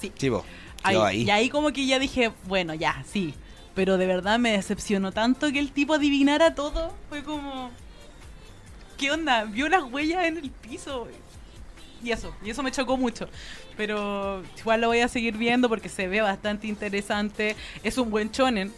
[0.00, 0.44] Sí, Chivo.
[0.82, 1.22] Ahí, ahí.
[1.22, 3.34] Y ahí como que ya dije, bueno, ya, sí.
[3.78, 6.92] Pero de verdad me decepcionó tanto que el tipo adivinara todo.
[7.08, 7.70] Fue como...
[8.96, 9.44] ¿Qué onda?
[9.44, 11.06] Vio las huellas en el piso.
[12.02, 13.28] Y eso, y eso me chocó mucho.
[13.76, 17.54] Pero igual lo voy a seguir viendo porque se ve bastante interesante.
[17.84, 18.72] Es un buen chonen.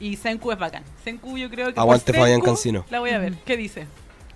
[0.00, 0.82] Y Senku es bacán.
[1.04, 1.78] Senku yo creo que...
[1.78, 2.84] Aguante, Fabián Cancino.
[2.90, 3.34] La voy a ver.
[3.44, 3.86] ¿Qué dice?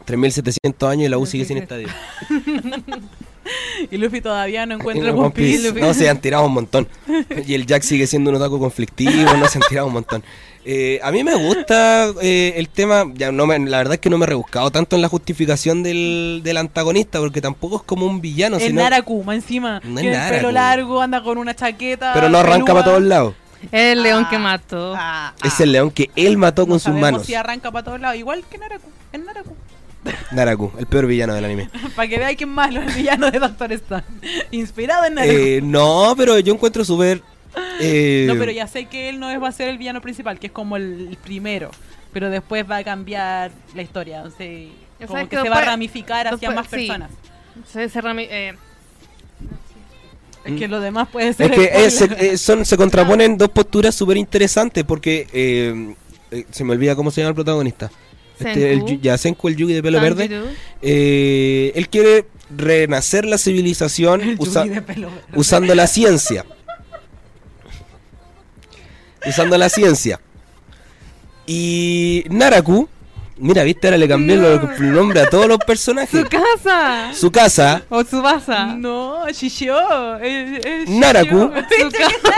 [0.05, 1.89] 3700 años y la U sigue sin estadio.
[3.91, 5.73] Y Luffy todavía no encuentra En el One Piece.
[5.73, 5.87] Piece.
[5.87, 6.89] No, se han tirado un montón.
[7.47, 10.23] Y el Jack sigue siendo un otaku conflictivo, no se han tirado un montón.
[10.69, 14.11] Eh, a mí me gusta eh, el tema, ya no me, la verdad es que
[14.11, 18.05] no me he rebuscado tanto en la justificación del, del antagonista, porque tampoco es como
[18.05, 19.81] un villano, el sino, Narakuma encima.
[19.85, 22.13] No es tiene el pelo largo, anda con una chaqueta.
[22.15, 23.35] pero no arranca para todos lados.
[23.71, 24.95] El león Ah, que mató.
[24.97, 25.63] ah, Es ah.
[25.63, 27.25] el león que él mató No con sus manos.
[27.25, 28.89] si arranca para todos lados, igual que Naraku.
[29.13, 29.55] El Naraku.
[30.33, 31.71] Naraku, el peor villano del anime.
[31.97, 34.05] Para que veáis que es malo el villano de Doctor Stone.
[34.51, 35.35] Inspirado en Naruto.
[35.37, 37.23] Eh, no, pero yo encuentro súper.
[37.81, 40.39] eh, No, pero ya sé que él no es, va a ser el villano principal,
[40.39, 41.71] que es como el, primero.
[42.13, 44.23] Pero después va a cambiar la historia.
[44.23, 44.47] O sea,
[45.07, 46.87] como que, que se va a ramificar hacia después- más sí.
[46.87, 47.11] personas.
[47.71, 48.55] Se, se rami- eh,
[50.45, 51.53] Es que lo demás puede ser.
[51.53, 51.59] Es
[51.99, 55.95] que eh, son, se contraponen dos posturas súper interesantes porque eh,
[56.51, 57.91] se me olvida cómo se llama el protagonista.
[58.39, 60.31] Este, el, ya Senku, el Yugi de pelo verde.
[60.83, 62.27] Eh, él quiere
[62.57, 64.65] renacer la civilización usa-
[65.35, 66.45] usando la ciencia.
[69.27, 70.21] usando la ciencia.
[71.47, 72.89] Y Naraku,
[73.39, 74.47] mira, viste, ahora le cambié No.
[74.49, 76.21] el nombre a todos los personajes.
[76.21, 77.11] ¡Su casa!
[77.15, 78.75] Su casa, ¡O su basa!
[78.77, 79.75] No, Shishio.
[80.89, 81.39] Naraku.
[81.81, 82.35] ¡Su casa!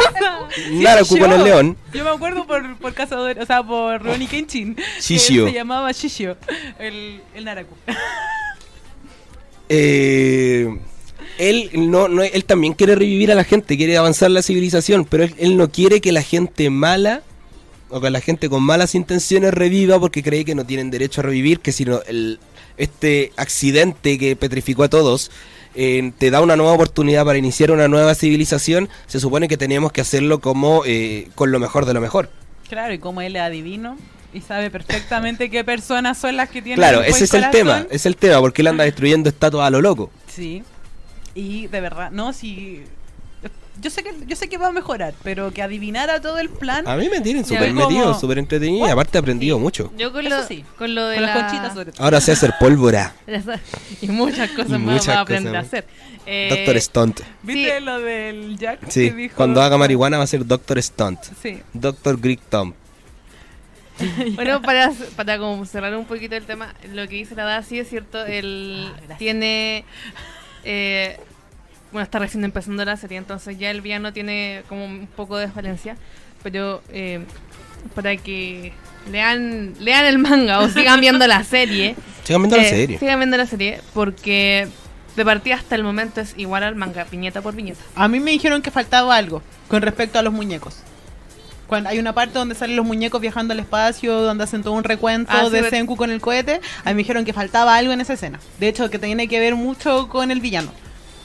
[0.70, 1.18] Naraku Shishio.
[1.20, 1.76] con el león.
[1.92, 4.74] Yo me acuerdo por, por Cazador, o sea, por Ronnie Kenshin.
[4.74, 5.46] que Shishio.
[5.46, 6.36] Se llamaba Shishio,
[6.78, 7.74] el, el Naraku.
[9.68, 10.78] Eh,
[11.38, 15.24] él, no, no, él también quiere revivir a la gente, quiere avanzar la civilización, pero
[15.24, 17.22] él, él no quiere que la gente mala
[17.90, 21.24] o que la gente con malas intenciones reviva porque cree que no tienen derecho a
[21.24, 22.38] revivir, que si no, el,
[22.76, 25.30] este accidente que petrificó a todos
[25.74, 29.92] eh, te da una nueva oportunidad para iniciar una nueva civilización, se supone que tenemos
[29.92, 32.30] que hacerlo como eh, con lo mejor de lo mejor.
[32.68, 33.96] Claro, y como él es adivino
[34.32, 38.06] y sabe perfectamente qué personas son las que tienen Claro, ese es el tema, es
[38.06, 40.10] el tema, porque él anda destruyendo estatuas a lo loco.
[40.26, 40.62] Sí.
[41.34, 42.82] Y de verdad, no, si
[43.80, 46.86] yo sé que yo sé que va a mejorar, pero que adivinara todo el plan.
[46.88, 48.92] A mí me tienen súper como- metido, súper entretenido y What?
[48.92, 49.92] aparte he aprendido mucho.
[49.96, 51.34] Yo con Eso lo, sí, con lo de Con la...
[51.34, 52.04] las conchitas sobre todo.
[52.04, 53.14] Ahora sé hacer pólvora.
[54.02, 55.66] y muchas cosas Y más muchas va a aprender cosas a más.
[55.66, 55.86] hacer.
[56.26, 57.20] Eh, Doctor Stunt.
[57.42, 57.84] ¿Viste sí.
[57.84, 58.80] lo del Jack?
[58.88, 61.20] Sí, que dijo- cuando haga marihuana va a ser Doctor Stunt.
[61.42, 61.58] Sí.
[61.72, 62.74] Doctor Greek Tom.
[64.34, 67.78] Bueno, para, para como cerrar un poquito el tema, lo que dice la Dada sí
[67.80, 69.18] es cierto, él Ah, gracias.
[69.18, 69.84] tiene...
[70.64, 71.18] eh,
[71.92, 75.48] bueno, está recién empezando la serie, entonces ya el villano tiene como un poco de
[75.48, 75.96] falencia,
[76.42, 77.20] pero eh,
[77.94, 78.72] para que
[79.10, 82.98] lean, lean el manga o sigan viendo la serie, Sigan viendo la eh, serie.
[82.98, 84.68] sigan viendo la serie, porque
[85.16, 87.80] de partida hasta el momento es igual al manga, viñeta por viñeta.
[87.94, 90.76] A mí me dijeron que faltaba algo con respecto a los muñecos.
[91.66, 94.84] Cuando hay una parte donde salen los muñecos viajando al espacio, donde hacen todo un
[94.84, 97.76] recuento Ah, sí, de ve- Senku con el cohete, a mí me dijeron que faltaba
[97.76, 98.40] algo en esa escena.
[98.58, 100.72] De hecho, que tiene que ver mucho con el villano.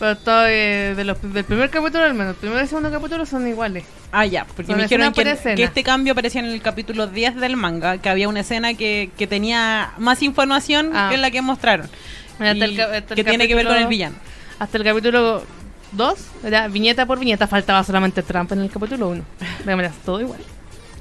[0.04, 3.26] Pero todo eh, de los, del primer capítulo al menos, el primer y segundo capítulo
[3.26, 3.86] son iguales.
[4.12, 5.24] Ah, ya, porque Son me dijeron que,
[5.56, 9.12] que este cambio aparecía en el capítulo 10 del manga, que había una escena que,
[9.18, 11.08] que tenía más información Ah.
[11.10, 11.90] que la que mostraron.
[12.38, 14.16] Mira, hasta el ca- hasta el que tiene que ver con el capítulo- villano.
[14.60, 15.44] Hasta el capítulo
[15.94, 19.24] 2, era viñeta por viñeta, faltaba solamente Trump en el capítulo 1.
[19.64, 20.42] Veamos, todo igual.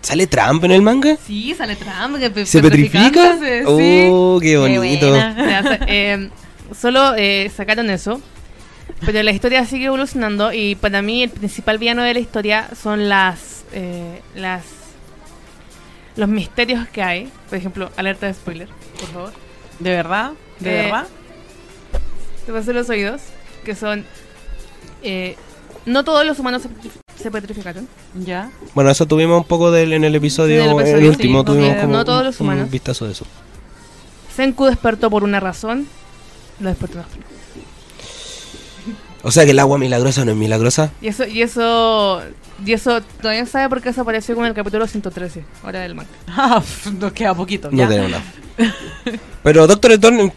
[0.00, 1.16] ¿Sale Trump en el manga?
[1.26, 2.18] Sí, sale Trump.
[2.20, 3.36] Que ¿Se petrifica?
[3.36, 3.62] sí.
[3.66, 5.12] Oh, qué bonito.
[5.88, 6.30] eh,
[6.80, 8.22] solo eh, sacaron eso.
[9.04, 13.08] Pero la historia sigue evolucionando y para mí el principal villano de la historia son
[13.08, 14.62] las eh, las
[16.16, 17.30] los misterios que hay.
[17.48, 18.68] Por ejemplo, alerta de spoiler,
[19.00, 19.32] por favor.
[19.80, 20.32] ¿De verdad?
[20.60, 21.06] ¿De Eh, verdad?
[22.46, 23.20] Te paso los oídos,
[23.64, 24.04] que son
[25.02, 25.36] eh,
[25.86, 27.88] no todos los humanos se, petrif- se petrificaron.
[28.14, 28.50] Ya.
[28.74, 31.46] Bueno, eso tuvimos un poco del, en el episodio, En el episodio, el último, sí,
[31.46, 32.64] tuvimos no, como no todos los humanos.
[32.66, 33.26] un vistazo de eso.
[34.36, 35.86] Senku despertó por una razón,
[36.60, 37.20] lo despertó una razón.
[39.22, 40.90] O sea que el agua milagrosa no es milagrosa.
[41.00, 42.20] Y eso, y eso,
[42.64, 45.94] y eso todavía sabe por qué eso apareció como en el capítulo 113, ahora del
[45.94, 46.10] manga.
[46.28, 46.62] Ah,
[46.98, 47.70] nos queda poquito.
[47.70, 47.88] No ya.
[47.88, 48.24] tenemos nada.
[49.42, 50.32] Pero Doctor Stone,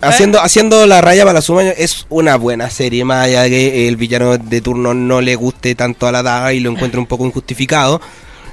[0.00, 3.04] haciendo, haciendo la raya para la suma, es una buena serie.
[3.04, 6.52] Más allá de que el villano de turno no le guste tanto a la daga
[6.52, 8.00] y lo encuentre un poco injustificado.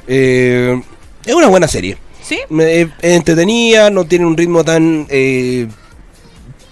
[0.08, 0.82] Eh,
[1.26, 1.98] es una buena serie.
[2.24, 2.40] ¿Sí?
[2.60, 5.68] Es entretenida, no tiene un ritmo tan eh,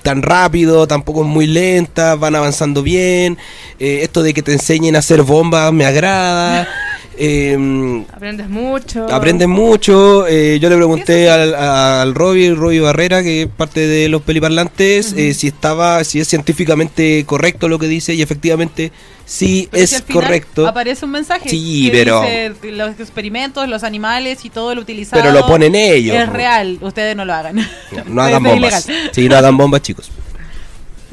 [0.05, 3.39] tan rápido, tampoco es muy lenta, van avanzando bien.
[3.79, 6.69] Eh, esto de que te enseñen a hacer bombas me agrada.
[7.17, 9.07] Eh, Aprendes mucho.
[9.13, 10.27] Aprendes mucho.
[10.27, 15.13] eh, yo le pregunté al, al Robbie, Robbie Barrera, que es parte de los peliparlantes,
[15.13, 18.91] eh, si estaba, si es científicamente correcto lo que dice y efectivamente
[19.25, 20.67] sí Pero es si al final correcto.
[20.67, 21.49] Aparece un mensaje.
[21.49, 25.21] Sí, que pero- dice, los experimentos, los animales y todo lo utilizado.
[25.21, 26.15] Pero lo ponen ellos.
[26.17, 27.55] Es real, ustedes no lo hagan.
[27.55, 27.65] No,
[28.07, 28.87] no hagan bombas.
[28.87, 29.11] ilegal.
[29.13, 30.11] Sí, no hagan bombas, chicos.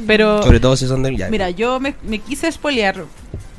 [0.06, 1.28] Pero Sobre todo si son del ya.
[1.28, 3.04] Mira, yo me, me quise spoilear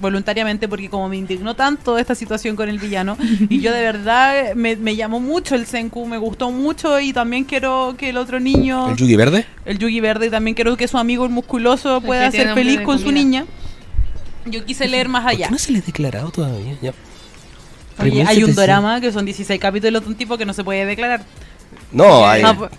[0.04, 3.18] voluntariamente porque como me indignó tanto esta situación con el villano
[3.50, 7.46] y yo de verdad me, me llamó mucho el Senku, me gustó mucho y también
[7.46, 9.46] quiero que el otro niño, ¿El el, Yugi verde?
[9.66, 13.12] Yugi verde, también quiero que su amigo el musculoso El pueda ser feliz con su
[13.12, 13.46] niña.
[14.46, 15.46] Yo quise leer más ¿Por allá.
[15.48, 16.74] qué no se le ha declarado todavía?
[16.82, 16.94] Ya.
[18.00, 18.28] Oye, 3700.
[18.30, 21.24] hay un drama que son 16 capítulos de un tipo que no se puede declarar.
[21.92, 22.70] No, Porque- hay, Ah,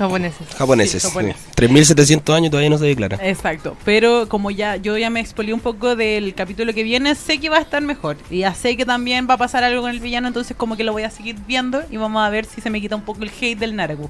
[0.00, 0.48] Japoneses.
[0.56, 1.02] Japoneses.
[1.02, 1.42] Sí, japoneses.
[1.42, 1.50] sí.
[1.56, 3.18] 3.700 años todavía no se declara.
[3.22, 7.38] Exacto, pero como ya yo ya me expolié un poco del capítulo que viene, sé
[7.38, 9.90] que va a estar mejor y ya sé que también va a pasar algo con
[9.90, 12.62] el villano, entonces como que lo voy a seguir viendo y vamos a ver si
[12.62, 14.08] se me quita un poco el hate del Naraku.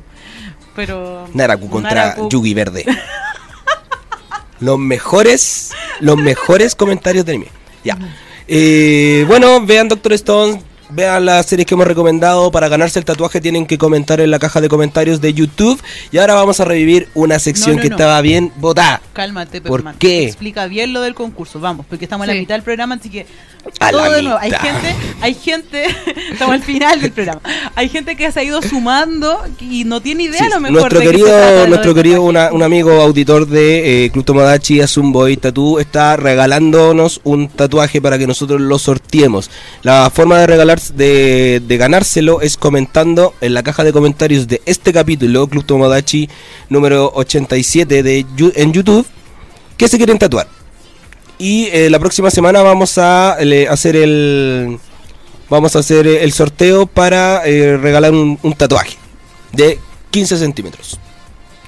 [0.77, 2.85] Pero Naraku contra Naraku- Yugi Verde.
[4.61, 7.49] los mejores, los mejores comentarios de anime.
[7.83, 7.99] Ya.
[8.47, 10.63] Eh, bueno, vean Doctor Stone,
[10.93, 12.51] vean las series que hemos recomendado.
[12.51, 15.81] Para ganarse el tatuaje tienen que comentar en la caja de comentarios de YouTube.
[16.11, 17.97] Y ahora vamos a revivir una sección No, no, que no.
[17.97, 19.01] estaba bien votada.
[19.13, 20.25] Cálmate, ¿Por qué?
[20.27, 22.37] Explica bien lo del concurso, vamos, porque estamos en Sí.
[22.37, 23.27] la mitad del programa, así que
[23.79, 24.39] A todo de nuevo.
[24.41, 25.85] Hay gente, hay gente,
[26.33, 27.41] estamos al final del programa.
[27.75, 30.81] Hay gente que se ha ido sumando y no tiene idea Sí, a lo mejor
[30.93, 34.07] nuestro de qué se trata querido, de lo nuestro querido una- un amigo auditor de
[34.07, 39.51] eh, Club Tomodachi, Azumboy Tattoo, está regalándonos un tatuaje para que nosotros lo sorteemos.
[39.83, 44.93] La forma de regalar, de, ganárselo es comentando en la caja de comentarios de este
[44.93, 46.29] capítulo, Club Tomodachi
[46.69, 49.07] número 87 de, en YouTube,
[49.77, 50.49] que se quieren tatuar.
[51.39, 53.33] Y eh, la próxima semana vamos a
[53.71, 54.79] hacer el
[55.49, 58.97] vamos a hacer el sorteo para eh, regalar un tatuaje
[59.53, 59.79] de
[60.11, 60.99] 15 centímetros.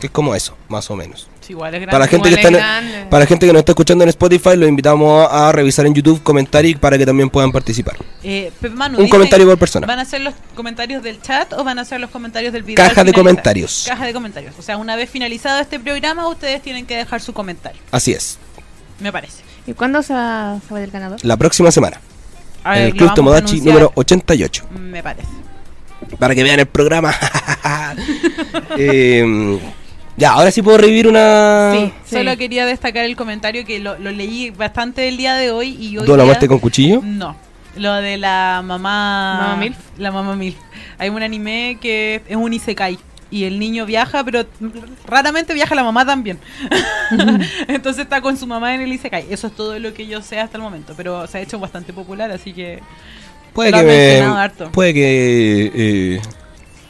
[0.00, 1.31] Que es como eso, más o menos.
[1.42, 1.90] Sí, igual es grande.
[1.92, 4.08] Para la gente que está es en- para la gente que nos está escuchando en
[4.10, 7.96] Spotify, los invitamos a revisar en YouTube, comentar y para que también puedan participar.
[8.22, 9.86] Eh, Manu, Un comentario por persona.
[9.86, 12.76] ¿Van a ser los comentarios del chat o van a ser los comentarios del video?
[12.86, 13.84] Caja de comentarios.
[13.88, 14.54] Caja de comentarios.
[14.58, 17.80] O sea, una vez finalizado este programa, ustedes tienen que dejar su comentario.
[17.90, 18.38] Así es.
[19.00, 19.42] Me parece.
[19.66, 21.18] ¿Y cuándo se va, se va a ver el ganador?
[21.24, 22.00] La próxima semana.
[22.64, 24.64] En el Club Tomodachi número 88.
[24.78, 25.26] Me parece.
[26.18, 27.12] Para que vean el programa.
[28.78, 29.58] Eh,
[30.16, 31.72] ya, ahora sí puedo revivir una.
[31.74, 32.16] Sí, sí.
[32.16, 35.96] solo quería destacar el comentario que lo, lo leí bastante el día de hoy y
[35.98, 37.00] hoy ¿Duelo a día- muerte con cuchillo?
[37.02, 37.36] No,
[37.76, 39.38] lo de la mamá...
[39.40, 39.76] ¿Mamá Milf?
[39.98, 40.56] La mamá Milf.
[40.98, 42.98] Hay un anime que es un isekai
[43.30, 44.44] y el niño viaja, pero
[45.06, 46.38] raramente viaja la mamá también.
[47.68, 49.26] Entonces está con su mamá en el isekai.
[49.30, 51.92] Eso es todo lo que yo sé hasta el momento, pero se ha hecho bastante
[51.92, 52.80] popular, así que...
[53.54, 54.20] Puede que me.
[54.20, 54.70] harto.
[54.72, 55.72] Puede que.
[55.74, 56.20] eh,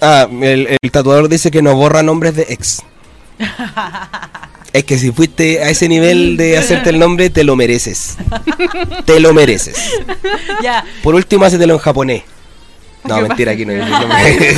[0.00, 2.84] ah, el, el tatuador dice que no borra nombres de ex.
[4.72, 8.16] Es que si fuiste a ese nivel de hacerte el nombre, te lo mereces.
[9.04, 9.76] Te lo mereces.
[10.62, 12.22] ya, Por último, hacetelo en japonés.
[13.04, 14.56] No, ¿Qué mentira, aquí no hay nombre.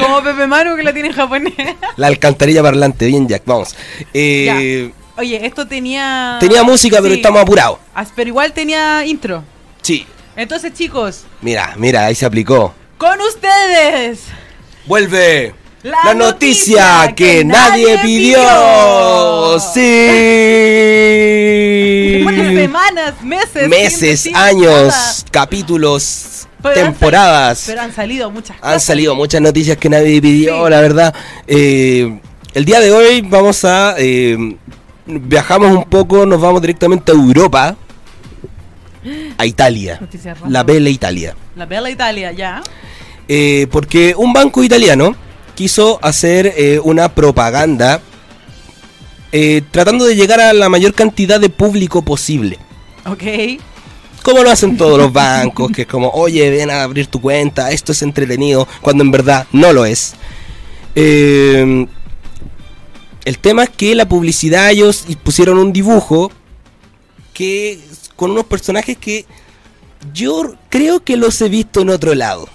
[0.00, 1.54] como Pepe Manu que la tiene en japonés.
[1.96, 3.74] La alcantarilla parlante, bien, Jack, vamos.
[4.14, 6.36] Eh, Oye, esto tenía...
[6.40, 7.78] tenía música, pero estamos apurados.
[7.94, 9.42] As- Pero igual tenía intro.
[9.82, 10.06] Sí.
[10.36, 12.72] Entonces, chicos, Mira, mira, ahí se aplicó.
[12.98, 14.20] con ustedes.
[14.86, 15.54] Vuelve.
[15.82, 18.38] La La, noticia, noticia que, que nadie nadie pidió.
[18.38, 19.60] pidió.
[19.60, 19.80] Sí.
[22.20, 23.50] De semanas, meses.
[23.62, 25.14] sin Meses, años, nada.
[25.30, 27.58] capítulos, Pero han temporadas.
[27.60, 28.74] sali- Pero han salido muchas cosas.
[28.74, 30.70] Han salido muchas noticias que nadie pidió, Sí.
[30.70, 31.14] la verdad.
[31.46, 32.20] Eh,
[32.54, 33.94] el día de hoy vamos a...
[33.98, 34.36] eh,
[35.06, 37.76] viajamos un poco, nos vamos directamente a Europa.
[39.38, 39.98] A Italia.
[40.48, 40.62] La.
[40.62, 41.34] Bella Italia.
[41.56, 42.60] La Bella Italia, ya.
[43.26, 45.14] Eh, porque un banco italiano
[45.60, 48.00] quiso hacer eh, una propaganda
[49.30, 52.58] eh, tratando de llegar a la mayor cantidad de público posible.
[53.04, 53.60] Ok.
[54.22, 57.72] Como lo hacen todos los bancos, que es como, oye, ven a abrir tu cuenta,
[57.72, 60.14] esto es entretenido, cuando en verdad no lo es.
[60.94, 61.86] Eh,
[63.26, 66.32] el tema es que la publicidad ellos pusieron un dibujo
[67.34, 67.78] que
[68.16, 69.26] con unos personajes que
[70.14, 72.48] yo creo que los he visto en otro lado.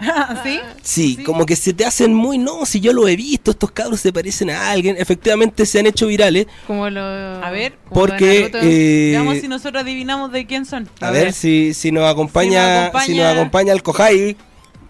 [0.42, 0.60] ¿Sí?
[0.82, 1.22] Sí, Sí.
[1.24, 4.12] como que se te hacen muy, no, si yo lo he visto, estos cabros se
[4.12, 6.46] parecen a alguien, efectivamente se han hecho virales.
[6.66, 10.88] Como lo, A ver, Porque, eh, Veamos si nosotros adivinamos de quién son.
[11.00, 14.36] a, ver, si, si nos acompaña, Si nos si acompaña- nos acompaña el Kohai.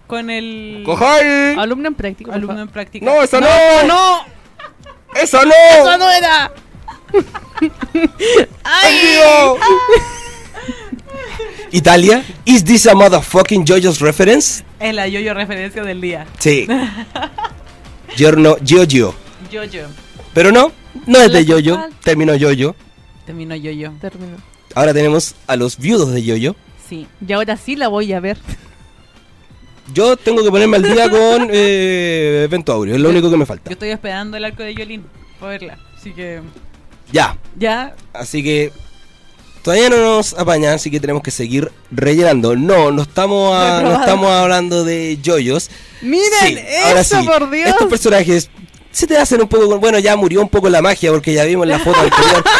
[0.07, 1.55] Con el ¡Kohai!
[1.57, 2.33] Alumno en práctica.
[2.33, 3.05] alumno en práctica.
[3.05, 3.47] No, eso no,
[3.87, 4.19] no.
[5.21, 6.51] eso no, ¡Eso no era!
[7.93, 9.57] ¡En vivo!
[11.71, 14.63] Italia, is this a motherfucking JoJo's reference?
[14.79, 16.25] Es la yo-yo referencia del día.
[16.39, 16.67] Sí.
[18.15, 19.15] Giorno Jojo.
[19.51, 19.87] Yo-yo.
[20.33, 20.71] Pero no,
[21.05, 21.91] no es de total.
[22.03, 22.75] terminó Jojo.
[23.25, 23.91] Terminó yo-yo.
[24.01, 24.37] Terminó.
[24.73, 26.55] Ahora tenemos a los viudos de Jojo.
[26.89, 27.07] Sí.
[27.25, 28.37] Y ahora sí la voy a ver.
[29.93, 33.45] Yo tengo que ponerme al día con eh, Evento Aureo, es lo único que me
[33.45, 33.69] falta.
[33.69, 35.05] Yo estoy esperando el arco de Yolín
[35.39, 35.77] para verla.
[35.95, 36.41] Así que.
[37.11, 37.95] Ya, Ya.
[38.13, 38.71] así que
[39.65, 42.55] todavía no nos apañan, así que tenemos que seguir rellenando.
[42.55, 45.71] No, no estamos, a- no estamos hablando de yoyos.
[46.03, 46.57] Miren, Sí,
[46.95, 47.25] eso sí.
[47.27, 47.69] por Dios.
[47.69, 48.49] Estos personajes
[48.91, 49.79] se te hacen un poco.
[49.79, 52.43] Bueno, ya murió un poco la magia porque ya vimos la foto anterior.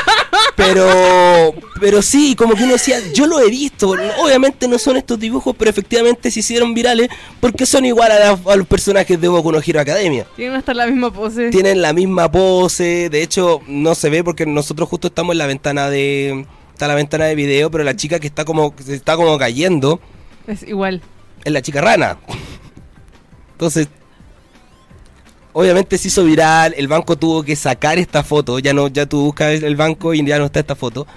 [0.56, 3.94] Pero, pero sí, como que uno decía, yo lo he visto.
[4.24, 7.10] Obviamente no son estos dibujos, pero efectivamente se hicieron virales
[7.42, 10.26] porque son igual a, la- a los personajes de Boku no Hero Academia.
[10.38, 11.50] Tienen hasta la misma pose.
[11.50, 15.48] Tienen la misma pose, de hecho no se ve porque nosotros justo estamos en la
[15.48, 16.46] ventana de
[16.76, 20.02] está la ventana de video, pero la chica que está como se está como cayendo
[20.46, 21.02] Es igual.
[21.46, 22.18] es la chica rana.
[23.54, 23.88] Entonces,
[25.54, 29.22] obviamente se hizo viral, el banco tuvo que sacar esta foto, ya no ya tú
[29.24, 31.08] buscas el banco y ya no está esta foto.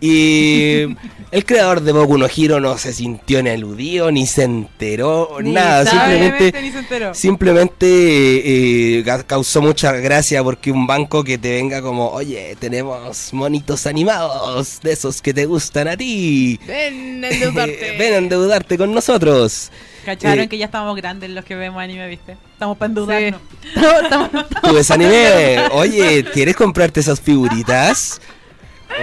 [0.00, 0.96] Y
[1.30, 5.52] el creador de Boku no Hero no se sintió ni aludido, ni se enteró, Ni
[5.52, 7.14] nada, simplemente ni se enteró.
[7.14, 13.32] Simplemente eh, ca- causó mucha gracia porque un banco que te venga como, oye, tenemos
[13.32, 16.58] monitos animados de esos que te gustan a ti.
[16.66, 17.96] Ven, a endeudarte.
[17.98, 19.70] Ven a endeudarte con nosotros.
[20.04, 22.36] Cacharon Eh, que ya estamos grandes los que vemos anime, ¿viste?
[22.52, 23.40] Estamos para endeudarnos.
[23.74, 25.58] Estamos- estamos- Tú ves anime.
[25.72, 28.20] Oye, ¿quieres comprarte esas figuritas?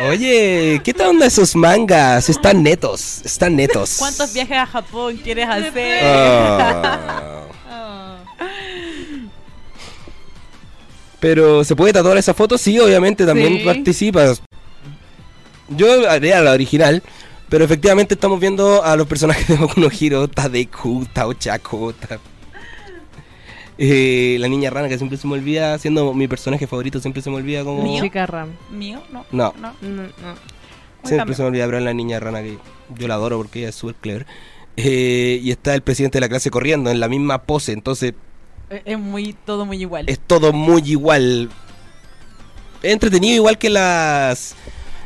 [0.10, 2.28] Oye, ¿qué tal onda esos mangas?
[2.30, 3.96] Están netos, están netos.
[3.98, 6.00] ¿Cuántos viajes a Japón quieres hacer?
[6.04, 7.42] Ah.
[11.20, 12.58] Pero ¿se puede tatuar esa foto?
[12.58, 13.64] Sí, obviamente también Sí.
[13.66, 14.42] participas.
[15.70, 17.02] Yo haría la original,
[17.50, 22.20] pero efectivamente estamos viendo a los personajes de Boku no Hero, Tadeku, Tao Chako, Ta-
[23.78, 27.30] Eh, la niña rana que siempre se me olvida, siendo mi personaje favorito, siempre se
[27.30, 27.84] me olvida como...
[27.84, 28.04] ¿Mío?
[28.04, 28.50] Chica Ram.
[28.72, 29.02] ¿Mío?
[29.12, 29.26] No.
[29.32, 29.54] No.
[29.60, 29.74] no.
[29.82, 30.10] No, no.
[31.04, 32.58] Siempre se me olvida, pero es la niña rana que
[32.98, 34.26] yo la adoro porque ella es súper clever.
[34.78, 38.14] Eh, y está el presidente de la clase corriendo en la misma pose, entonces
[38.70, 40.06] Es es muy, todo muy igual.
[40.10, 41.50] es todo muy igual.
[42.82, 44.56] Es entretenido igual que las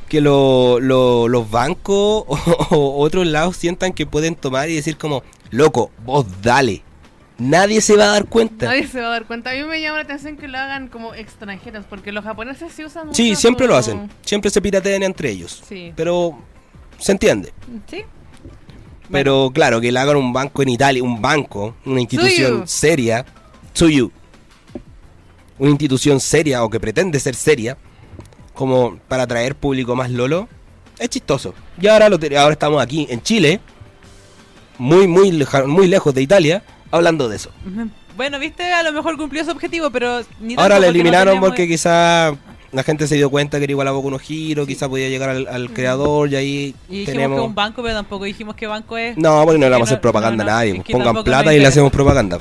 [0.07, 2.27] que lo- lo- los bancos o,
[2.71, 6.81] o otros lados sientan que pueden tomar y decir como, loco, vos dale.
[7.39, 8.65] Nadie se va a dar cuenta.
[8.65, 9.51] Nadie se va a dar cuenta.
[9.51, 12.83] A mí me llama la atención que lo hagan como extranjeros, porque los japoneses sí
[12.83, 14.11] usan mucho Sí, siempre lo hacen.
[14.23, 15.61] Siempre se piratean entre ellos.
[15.67, 15.93] Sí.
[15.95, 16.37] Pero
[16.97, 17.53] se entiende.
[17.89, 18.03] ¿Sí?
[19.11, 22.67] Pero claro, que le hagan un banco en Italia, un banco, una institución Suyu.
[22.67, 23.25] seria,
[23.73, 24.11] Suyu,
[25.57, 27.77] una institución seria o que pretende ser seria,
[28.53, 30.47] como para atraer público más lolo,
[30.99, 31.55] es chistoso.
[31.81, 33.59] Y ahora, lo ahora estamos aquí en Chile,
[34.77, 37.51] muy, muy, leja- muy lejos de Italia, hablando de eso.
[38.15, 41.67] Bueno, viste, a lo mejor cumplió su objetivo, pero ni tanto Ahora no eliminaron porque
[41.67, 42.35] quizá
[42.71, 45.29] la gente se dio cuenta que era igual a Boku no Hero, quizá podía llegar
[45.29, 47.39] al, al creador y ahí Y dijimos tenemos...
[47.39, 49.17] que un banco, pero tampoco dijimos qué banco es.
[49.17, 50.77] No, porque no le vamos a hacer propaganda no, no, a nadie.
[50.77, 52.39] es que Pongan plata y le hacemos propaganda.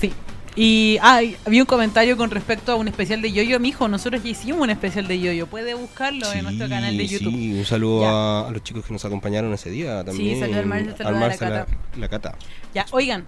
[0.00, 0.12] Sí.
[0.56, 3.86] Y ah, y había un comentario con respecto a un especial de Yoyo, mijo.
[3.86, 5.46] Nosotros ya hicimos un especial de Yoyo.
[5.46, 7.32] Puede buscarlo en nuestro canal de YouTube.
[7.32, 10.40] Sí, un saludo a, a los chicos que nos acompañaron ese día también.
[10.40, 11.66] saludo al Mar, saludo a la
[11.96, 12.34] la Cata.
[12.74, 13.26] Ya, oigan,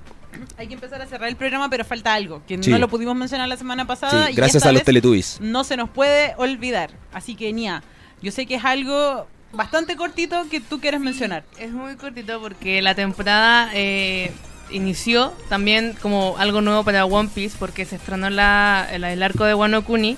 [0.58, 2.70] hay que empezar a cerrar el programa, pero falta algo que Sí.
[2.70, 4.26] no lo pudimos mencionar la semana pasada.
[4.26, 5.38] Sí, y gracias esta a los vez Teletubbies.
[5.40, 6.90] No se nos puede olvidar.
[7.12, 7.82] Así que, Nia,
[8.22, 11.44] yo sé que es algo bastante cortito que tú quieres mencionar.
[11.58, 14.32] Es muy cortito porque la temporada eh,
[14.70, 19.44] inició también como algo nuevo para One Piece porque se estrenó la, la- el arco
[19.44, 20.16] de Wano Kuni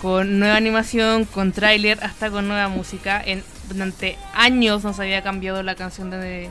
[0.00, 3.20] con nueva animación, con tráiler, hasta con nueva música.
[3.24, 6.50] En, durante años no se había cambiado la canción de,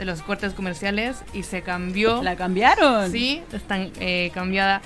[0.00, 2.22] de los cortes comerciales y se cambió.
[2.22, 3.12] ¿La cambiaron?
[3.12, 4.80] Sí, están eh, cambiada.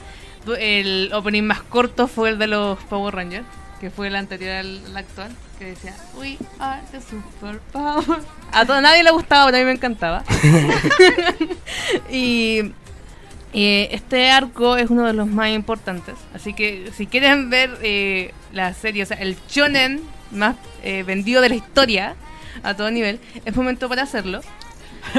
[0.58, 3.46] El opening más corto fue el de los Power Rangers,
[3.80, 8.22] que fue el anterior al, al actual, que decía We are the super power.
[8.50, 10.24] A todo, nadie le gustaba, pero a mí me encantaba.
[12.10, 12.72] y
[13.52, 16.16] y este arco es uno de los más importantes.
[16.34, 20.02] Así que si quieren ver eh, la serie, o sea, el shonen
[20.32, 22.16] más eh, vendido de la historia
[22.64, 24.40] a todo nivel, es momento para hacerlo.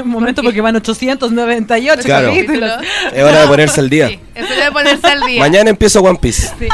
[0.02, 2.28] Un momento porque van 898 Claro.
[2.28, 2.72] capítulos.
[3.12, 4.08] Es hora de ponerse al día.
[4.08, 5.40] Sí, es hora de ponerse al día.
[5.40, 6.48] Mañana empiezo One Piece.
[6.58, 6.68] Sí.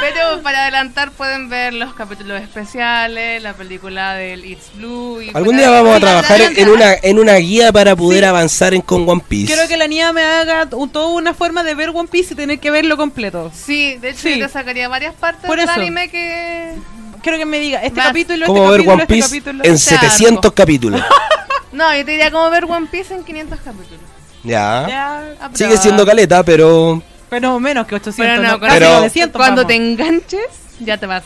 [0.00, 5.20] Pero para adelantar pueden ver los capítulos especiales, la película del It's Blue.
[5.22, 8.80] Y Algún día vamos a trabajar en una, en una guía para poder avanzar en
[8.80, 9.52] con One Piece.
[9.52, 12.36] Quiero que la Nia me haga un- toda una forma de ver One Piece y
[12.36, 13.52] tener que verlo completo.
[13.54, 14.38] Sí, de hecho Sí.
[14.40, 15.78] yo te sacaría varias partes Por del eso.
[15.78, 16.74] anime que...
[17.22, 18.08] Quiero que me diga este Vas.
[18.08, 19.64] capítulo, ¿Cómo este ver capítulo, One este Piece capítulo.
[19.64, 20.54] en Este 700 arco.
[20.54, 21.00] capítulos?
[21.72, 24.00] No, yo te diría como ver One Piece en 500 capítulos.
[24.44, 24.86] Ya.
[24.88, 28.66] Ya, Ah, pero- Sigue siendo caleta, pero pero menos que 800, Pero no, no, cuando,
[28.66, 29.68] casi Pero- 900, cuando vamos.
[29.68, 30.46] te enganches,
[30.80, 31.22] ya te vas.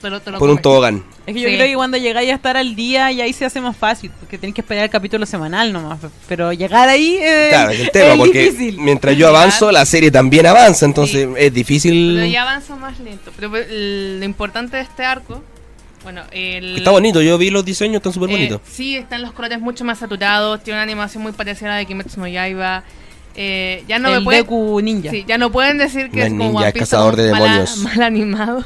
[0.00, 1.02] Te lo- te lo por un tobogán.
[1.26, 1.54] Es que yo Sí.
[1.56, 4.38] creo que cuando llegáis a estar al día y ahí se hace más fácil, porque
[4.38, 5.98] tenéis que esperar el capítulo semanal nomás.
[6.28, 8.78] Pero llegar ahí eh, Claro, es el tema, es porque difícil.
[8.78, 12.30] mientras yo avanzo, la serie también avanza, entonces es Pero difícil.
[12.30, 13.32] ya avanza más lento.
[13.36, 15.42] Pero el- lo importante de este arco,
[16.08, 16.78] bueno, el...
[16.78, 18.60] Está bonito, yo vi los diseños, están súper Eh, bonitos.
[18.64, 21.84] sí, están los colores mucho más saturados, tiene una animación muy parecida a la de
[21.86, 22.82] Kimetsu no Yaiba.
[23.34, 25.10] Eh, ya no el me pueden, Deku Ninja.
[25.10, 27.76] sí, ya no pueden decir que No es como ninja, One Piece cazador de demonios.
[27.82, 28.64] mal animado.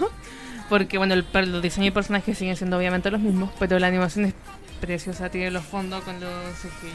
[0.69, 4.27] Porque, bueno, el, los diseños de personajes siguen siendo obviamente los mismos, pero la animación
[4.27, 4.35] es
[4.81, 5.29] preciosa.
[5.29, 6.31] Tiene los fondos con los
[6.61, 6.93] CGI.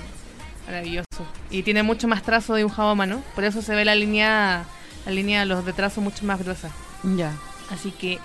[0.66, 1.06] Maravilloso.
[1.52, 3.22] Y tiene mucho más trazo dibujado a mano.
[3.36, 4.64] Por eso se ve la línea,
[5.06, 6.72] la línea de los de trazo mucho más gruesa.
[7.04, 7.34] Ya.
[7.70, 8.18] Así que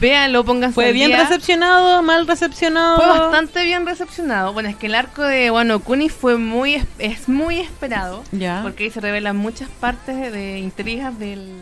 [0.00, 1.20] véanlo, pónganse Fue bien día.
[1.22, 2.96] recepcionado, mal recepcionado.
[2.96, 4.52] Fue bastante bien recepcionado.
[4.52, 8.22] Bueno, es que el arco de Wano Kuni fue muy es, es muy esperado.
[8.32, 8.60] Ya.
[8.62, 11.52] Porque ahí se revelan muchas partes de, de intrigas del,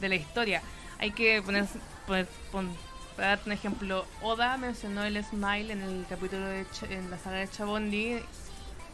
[0.00, 0.62] de la historia.
[0.98, 1.66] Hay que poner,
[2.06, 2.76] poner pon-
[3.16, 7.18] para darte un ejemplo, Oda mencionó el Smile en el capítulo de Ch- en la
[7.18, 8.16] saga de Chabondi.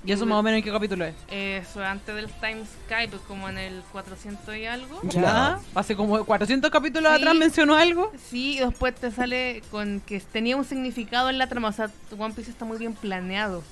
[0.07, 1.15] ¿Y eso más o menos en qué capítulo es?
[1.29, 5.01] Eso antes del Time Skype, como en el 400 y algo.
[5.03, 5.59] Ya.
[5.75, 7.19] Hace como 400 capítulos Sí.
[7.23, 8.13] atrás mencionó algo.
[8.31, 11.69] Sí, y después te sale con que tenía un significado en la trama.
[11.69, 13.63] O sea, One Piece está muy bien planeado.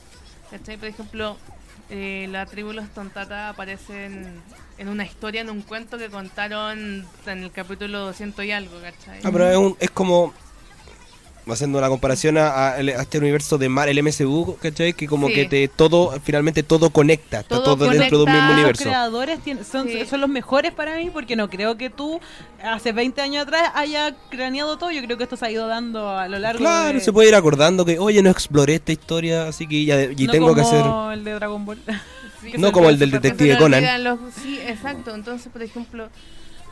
[0.51, 0.77] ¿Cachai?
[0.77, 1.37] Por ejemplo,
[1.91, 4.41] eh, la tribu de los Tontata aparece en,
[4.79, 9.21] en una historia, en un cuento que contaron en el capítulo 200 y algo, ¿cachai?
[9.23, 10.33] Ah, pero es, un- es como
[11.53, 14.93] haciendo una comparación a, a el- a este universo de Mar, el MCU, ¿cachai?
[14.95, 15.35] Que como Sí.
[15.35, 18.85] que te todo, finalmente todo conecta, está Todo todo, dentro de un mismo Los universo.
[18.85, 20.07] creadores tienen- son, Sí.
[20.07, 22.21] son los mejores para mí porque no creo que tú
[22.63, 24.91] hace 20 años atrás haya craneado todo.
[24.91, 27.01] Yo creo que esto se ha ido dando a lo largo Claro, de...
[27.05, 30.33] se puede ir acordando que, oye, no exploré esta historia, así que ya y no
[30.33, 31.19] tengo que como hacer...
[31.19, 31.79] el de Dragon Ball.
[32.41, 34.03] Sí, no como el del detective Conan.
[34.05, 35.15] los- sí, exacto.
[35.15, 36.09] Entonces, por ejemplo,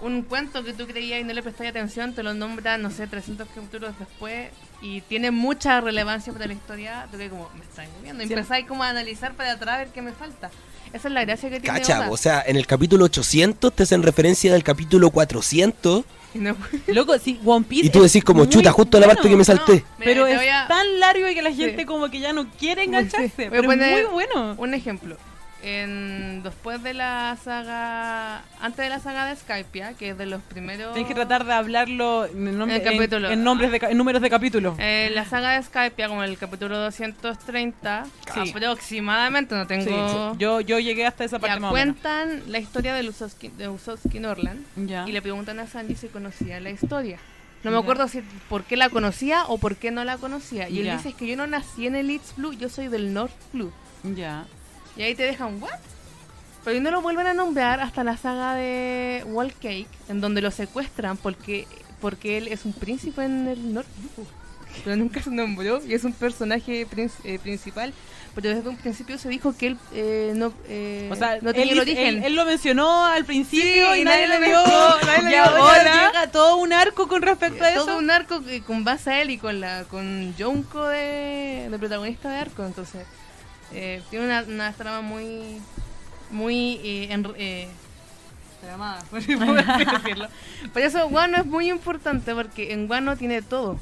[0.02, 3.06] un cuento que tú creías y no le prestabas atención, te lo nombran, no sé,
[3.06, 4.50] 300 capítulos después
[4.82, 7.06] y tiene mucha relevancia para la historia.
[7.10, 8.22] Tú que como, me estás viendo.
[8.24, 8.32] Sí.
[8.32, 10.50] empezáis como a analizar para atrás a ver qué me falta.
[10.92, 12.10] Esa es la gracia que tiene Cacha, Oda.
[12.10, 16.56] o sea, en el capítulo 800 te hacen referencia del capítulo 400 Y no-
[16.88, 19.44] Loco, sí, One Piece y tú decís como, chuta, justo la parte que me bueno,
[19.44, 19.72] salté.
[19.72, 21.84] Mira, Pero es a- tan largo y que la gente Sí.
[21.86, 22.88] como que ya no quiere Sí.
[22.88, 23.46] engancharse.
[23.46, 24.54] A Pero es muy bueno.
[24.58, 25.16] Un ejemplo.
[25.64, 30.42] En, después de la saga, antes de la saga de Skypia, que es de los
[30.42, 30.92] primeros...
[30.92, 33.36] Tienes que tratar de hablarlo en, nombre- En capítulo.
[33.36, 34.74] nombres de, en números de capítulos.
[34.78, 38.50] Eh, la saga de Skypia, como el capítulo 230, Sí.
[38.50, 40.32] aproximadamente, no tengo...
[40.32, 41.94] Sí, yo, yo llegué hasta esa parte Ya más o menos.
[41.96, 45.04] cuentan la historia de Usoski, de Usoski Norland Ya.
[45.08, 47.18] y le preguntan a Sanji si conocía la historia.
[47.62, 50.68] No me acuerdo si por qué la conocía o por qué no la conocía.
[50.68, 50.96] Y él Ya.
[50.96, 53.72] dice es que yo no nací en el East Blue, yo soy del North Blue.
[54.02, 54.46] Ya.
[54.96, 55.70] Y ahí te dejan, ¿what?
[56.64, 60.50] Pero no lo vuelven a nombrar hasta la saga de Wall Cake, en donde lo
[60.50, 61.66] secuestran porque,
[62.00, 64.26] porque él es un príncipe en el North Blue.
[64.84, 67.92] Pero nunca se nombró y es un personaje prin- eh, principal.
[68.34, 71.54] Pero desde un principio se dijo que él eh, no, eh, O sea, no él,
[71.56, 72.06] tenía el dice- origen.
[72.18, 74.38] él- él lo mencionó al principio Sí, y nadie, nadie le
[75.26, 77.84] le y ahora llega todo un arco con respecto a eso.
[77.84, 81.78] todo un arco que- con base a él y con la con Junko de, de
[81.78, 83.04] protagonista de arco entonces
[83.74, 85.60] eh, tiene una, una trama muy
[86.30, 87.68] muy eh, enr- eh,
[88.60, 90.28] tramada por decirlo
[90.72, 93.78] por eso Guano es muy importante porque en Guano tiene todo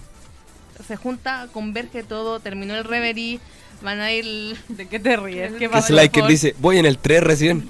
[0.87, 3.39] se junta converge todo terminó el reverie
[3.83, 5.53] van a ir ¿De qué te ríes?
[5.53, 5.89] ¿Qué Que pasa?
[5.89, 7.69] Sliker dice, voy en el 3 recién.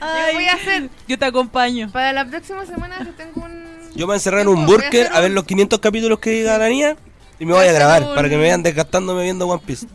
[0.00, 1.90] yo voy a hacer Yo te acompaño.
[1.90, 3.64] para la próxima semana yo tengo un
[3.94, 5.78] Yo me voy a encerrar en un Voy a burger hacer a ver los 500
[5.80, 6.96] capítulos que diga la niña
[7.38, 9.86] y me Voy a grabar un- para que me vean desgastándome viendo One Piece.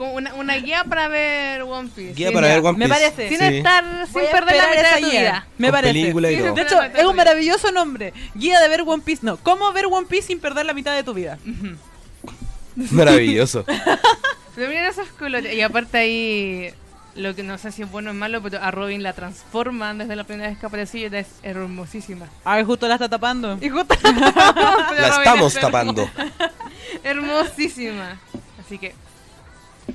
[0.00, 2.98] Como una, una guía para ver One Piece Guía para ver One me Piece.
[3.10, 3.28] parece.
[3.28, 3.56] sin Sí.
[3.58, 5.20] estar sin perder la mitad de tu guía.
[5.20, 5.92] vida Me Con parece.
[5.92, 6.54] película y Sí, todo.
[6.54, 8.12] De hecho, la es un maravilloso nombre.
[8.34, 9.20] Guía de ver One Piece.
[9.26, 11.38] No, ¿cómo ver One Piece sin perder la mitad de tu vida?
[12.76, 13.64] Maravilloso.
[14.54, 15.52] Pero miren esos colores.
[15.54, 16.70] Y aparte ahí,
[17.14, 20.16] lo que no sé si es bueno o malo, pero a Robin la transforman desde
[20.16, 22.26] la primera vez que apareció y es hermosísima.
[22.44, 23.58] Ay, justo la está tapando.
[23.60, 26.08] Y justo La estamos tapando.
[27.04, 28.18] Hermosísima.
[28.64, 28.94] Así que,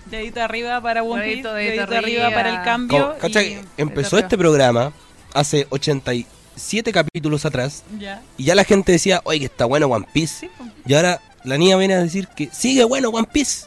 [0.05, 1.33] Dedito arriba para One Piece.
[1.35, 2.37] Dedito, Dedito, dedito arriba arriba.
[2.41, 3.07] para el cambio.
[3.07, 4.91] Como- ¿cacha y- que empezó este programa
[5.33, 8.21] hace 87 capítulos atrás Ya.
[8.37, 10.47] y ya la gente decía, oye, que está bueno One Piece.
[10.47, 10.49] Sí.
[10.85, 13.65] Y ahora la niña viene a decir que sigue bueno One Piece.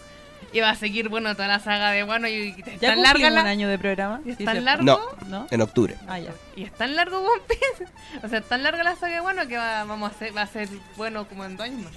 [0.52, 3.28] iba a seguir, bueno, toda la saga de Wano y, y Ya es tan larga
[3.30, 3.42] la...
[3.42, 4.20] un año de programa.
[4.24, 4.82] ¿Y es Sí, tan se- largo?
[4.84, 4.98] No.
[5.28, 5.46] ¿No?
[5.50, 5.94] En octubre.
[6.08, 6.30] Ah, ya.
[6.56, 7.92] Y es tan largo One Piece.
[8.24, 10.42] O sea, es tan larga la saga de Wano que va, vamos a hacer, va
[10.42, 11.90] a ser bueno como en dos años.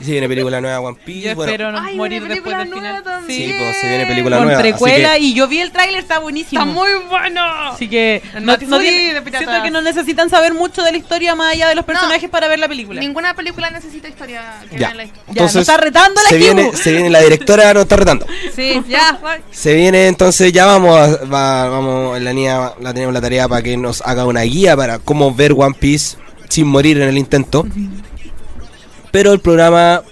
[0.00, 1.28] Y se viene película nueva One Piece.
[1.28, 3.02] Yo bueno, espero no Ay, morir viene después del final.
[3.02, 3.48] también.
[3.48, 4.60] Sí, pues se viene película Con nueva.
[4.60, 6.60] precuela que- y yo vi el tráiler, está buenísimo.
[6.60, 7.40] ¡Está muy bueno!
[7.42, 11.52] Así que no, no tiene- siento que no necesitan saber mucho de la historia más
[11.54, 13.00] allá de los personajes para ver la película.
[13.00, 14.94] Ninguna película necesita historia que Ya.
[14.94, 15.24] la historia.
[15.26, 16.54] Ya, Entonces, está retando la se Kibu.
[16.54, 18.26] viene, se viene la directora, nos está retando.
[18.54, 19.18] Sí, ya.
[19.50, 23.62] Se viene entonces, ya vamos, a- va- vamos, la niña, la tenemos la tarea para
[23.62, 26.16] que nos haga una guía para cómo ver One Piece
[26.48, 27.66] sin morir en el intento.
[29.10, 30.02] Pero el programa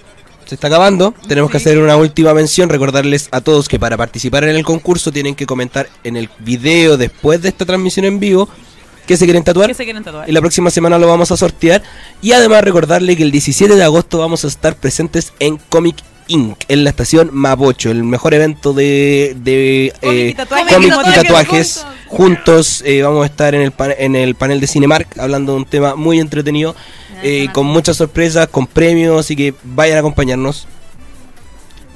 [0.45, 4.43] se está acabando, tenemos que hacer una última mención, recordarles a todos que para participar
[4.45, 8.47] en el concurso tienen que comentar en el video después de esta transmisión en vivo
[9.05, 9.67] que se quieren tatuar.
[9.67, 10.27] que se quieren tatuar.
[10.29, 11.81] Y la próxima semana lo vamos a sortear.
[12.21, 15.97] Y además recordarle que el 17 de agosto vamos a estar presentes en Comic
[16.29, 16.57] Inc.
[16.67, 20.73] en la estación Mapocho, el mejor evento de, de y eh, tatuajes.
[20.75, 25.17] cómic y Juntos eh, vamos a estar en el, pan- en el panel de Cinemark
[25.19, 26.75] hablando de un tema muy entretenido,
[27.23, 30.67] eh, con muchas sorpresas, con premios, así que vayan a acompañarnos.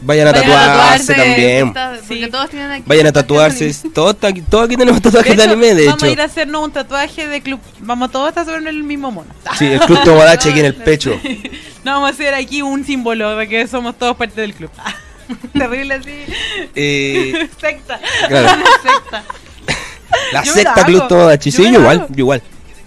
[0.03, 1.68] Vayan a Vayan a tatuarse también.
[1.68, 2.31] Está- porque Sí.
[2.31, 3.76] todos tienen aquí Vayan a tatuarse.
[3.93, 6.64] Todos, aquí- todos aquí tenemos tatuajes de, hecho, anime, de vamos a ir a hacernos
[6.64, 7.60] un tatuaje de club.
[7.81, 9.30] Vamos todos a hacer el mismo mono.
[9.60, 11.11] Sí, el Club Tomodachi aquí en el pecho.
[11.84, 14.72] No vamos a hacer aquí un símbolo de que somos todos parte del club.
[15.53, 16.10] Terrible así.
[16.76, 17.99] Eh, secta.
[18.27, 18.48] Claro.
[18.56, 19.23] Una secta.
[20.34, 21.07] La Yo secta Club.
[21.07, 21.52] Tomodachi.
[21.52, 22.41] Yo Sí, yo igual, yo igual.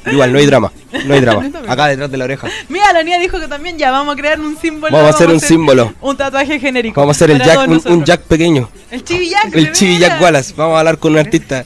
[0.07, 0.73] Igual, no hay drama.
[1.07, 1.51] No hay drama.
[1.69, 2.49] Acá detrás de la oreja.
[2.69, 4.93] Mira, la niña dijo que también ya vamos a crear un símbolo.
[4.95, 5.95] Vamos a hacer un símbolo.
[6.01, 7.01] Un tatuaje genérico.
[7.01, 8.05] Vamos a hacer el Jack, un, un.
[8.05, 8.69] Jack pequeño.
[8.91, 9.55] El Chibi Jack.
[9.55, 9.99] El Chibi.
[9.99, 10.53] Jack Wallace.
[10.57, 11.65] Vamos a hablar con un artista.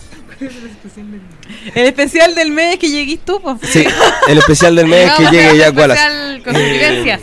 [1.75, 3.59] El especial del mes es que lleguís tú, po.
[3.63, 3.85] Sí,
[4.29, 6.01] el especial del mes Vamos que llegue hacer Jack Wallace.
[6.03, 7.21] especial Con Eh, vivencias.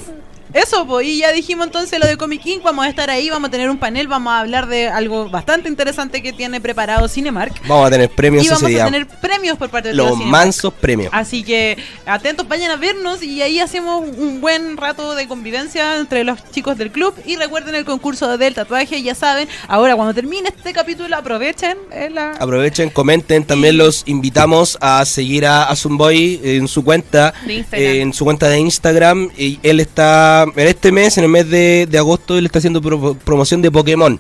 [0.56, 3.50] Eso, pues, y ya dijimos entonces lo de Comic King, vamos a estar ahí, vamos
[3.50, 7.54] a tener un panel, vamos a hablar de algo bastante interesante que tiene preparado Cinemark.
[7.68, 8.84] Vamos a tener premios Y vamos ese día.
[8.84, 11.10] a tener premios por parte de Los mansos premios.
[11.14, 16.24] Así que atentos, vayan a vernos y ahí hacemos un buen rato de convivencia entre
[16.24, 17.14] los chicos del club.
[17.26, 19.50] Y recuerden el concurso del tatuaje, ya saben.
[19.68, 21.78] Ahora, cuando termine este capítulo, aprovechen.
[21.92, 23.44] eh, la- Aprovechen, comenten.
[23.44, 27.34] También los invitamos a seguir a Azumboy en su cuenta.
[27.46, 27.90] De Instagram.
[27.96, 29.30] en su cuenta de Instagram.
[29.38, 32.82] Y él está, en este mes, en el mes de, de agosto, él está haciendo
[32.82, 34.20] pro- promoción de Pokémon.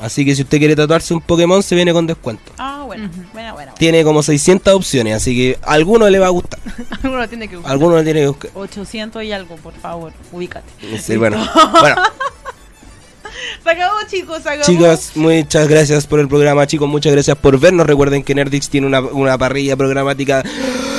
[0.00, 2.52] Así que si usted quiere tatuarse un Pokémon, se viene con descuento.
[2.58, 3.72] Ah, bueno, bueno, bueno.
[3.78, 6.60] Tiene como 600 opciones, así que a alguno le va a gustar.
[7.02, 8.50] Alguno tiene que A alguno tiene que buscar.
[8.54, 10.66] 800 y algo, por favor, ubícate.
[11.00, 11.38] Sí, bueno.
[11.80, 11.96] bueno,
[13.64, 14.64] Se acabó, chicos, se acabó.
[14.64, 17.86] chicos, muchas gracias por el programa, chicos, muchas gracias por vernos.
[17.86, 20.42] Recuerden que Nerdix tiene una, una parrilla programática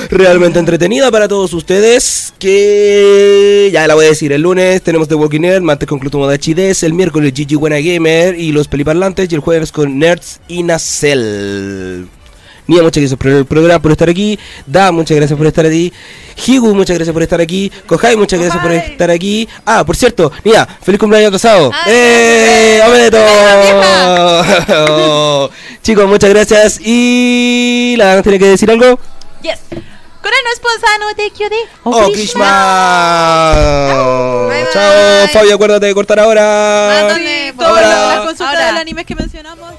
[0.09, 2.33] realmente entretenida para todos ustedes.
[2.39, 6.11] Que ya la voy a decir, el lunes tenemos The Walking Nerd, martes con Club
[6.11, 10.39] Tomodachi Des, el miércoles Gigi Buena Gamer y los peliparlantes, y el jueves con Nerds
[10.47, 12.07] y Nacel.
[12.67, 14.37] Nia, muchas gracias por el programa, por estar aquí.
[14.65, 15.93] Da, muchas gracias por estar aquí.
[16.45, 17.71] Higu, muchas gracias por estar aquí.
[17.85, 19.47] Kohai, muchas gracias por estar aquí.
[19.65, 21.71] Ah, por cierto, Nia, feliz cumpleaños atrasado.
[21.73, 22.81] Ah, ¡Eh!
[25.81, 26.81] Chicos, muchas gracias.
[26.83, 28.99] Y la tiene que decir algo.
[29.41, 29.59] Yes.
[30.27, 31.55] Con el no sponsano de Kyode.
[31.85, 33.53] ¡Oh, Krishma!
[34.49, 34.73] Bye, bye.
[34.73, 36.89] Chao, Fabio, acuérdate de cortar ahora.
[36.99, 38.07] Mándame, por Todas Ahora.
[38.09, 38.65] las consultas Ahora.
[38.65, 39.73] del anime que mencionamos.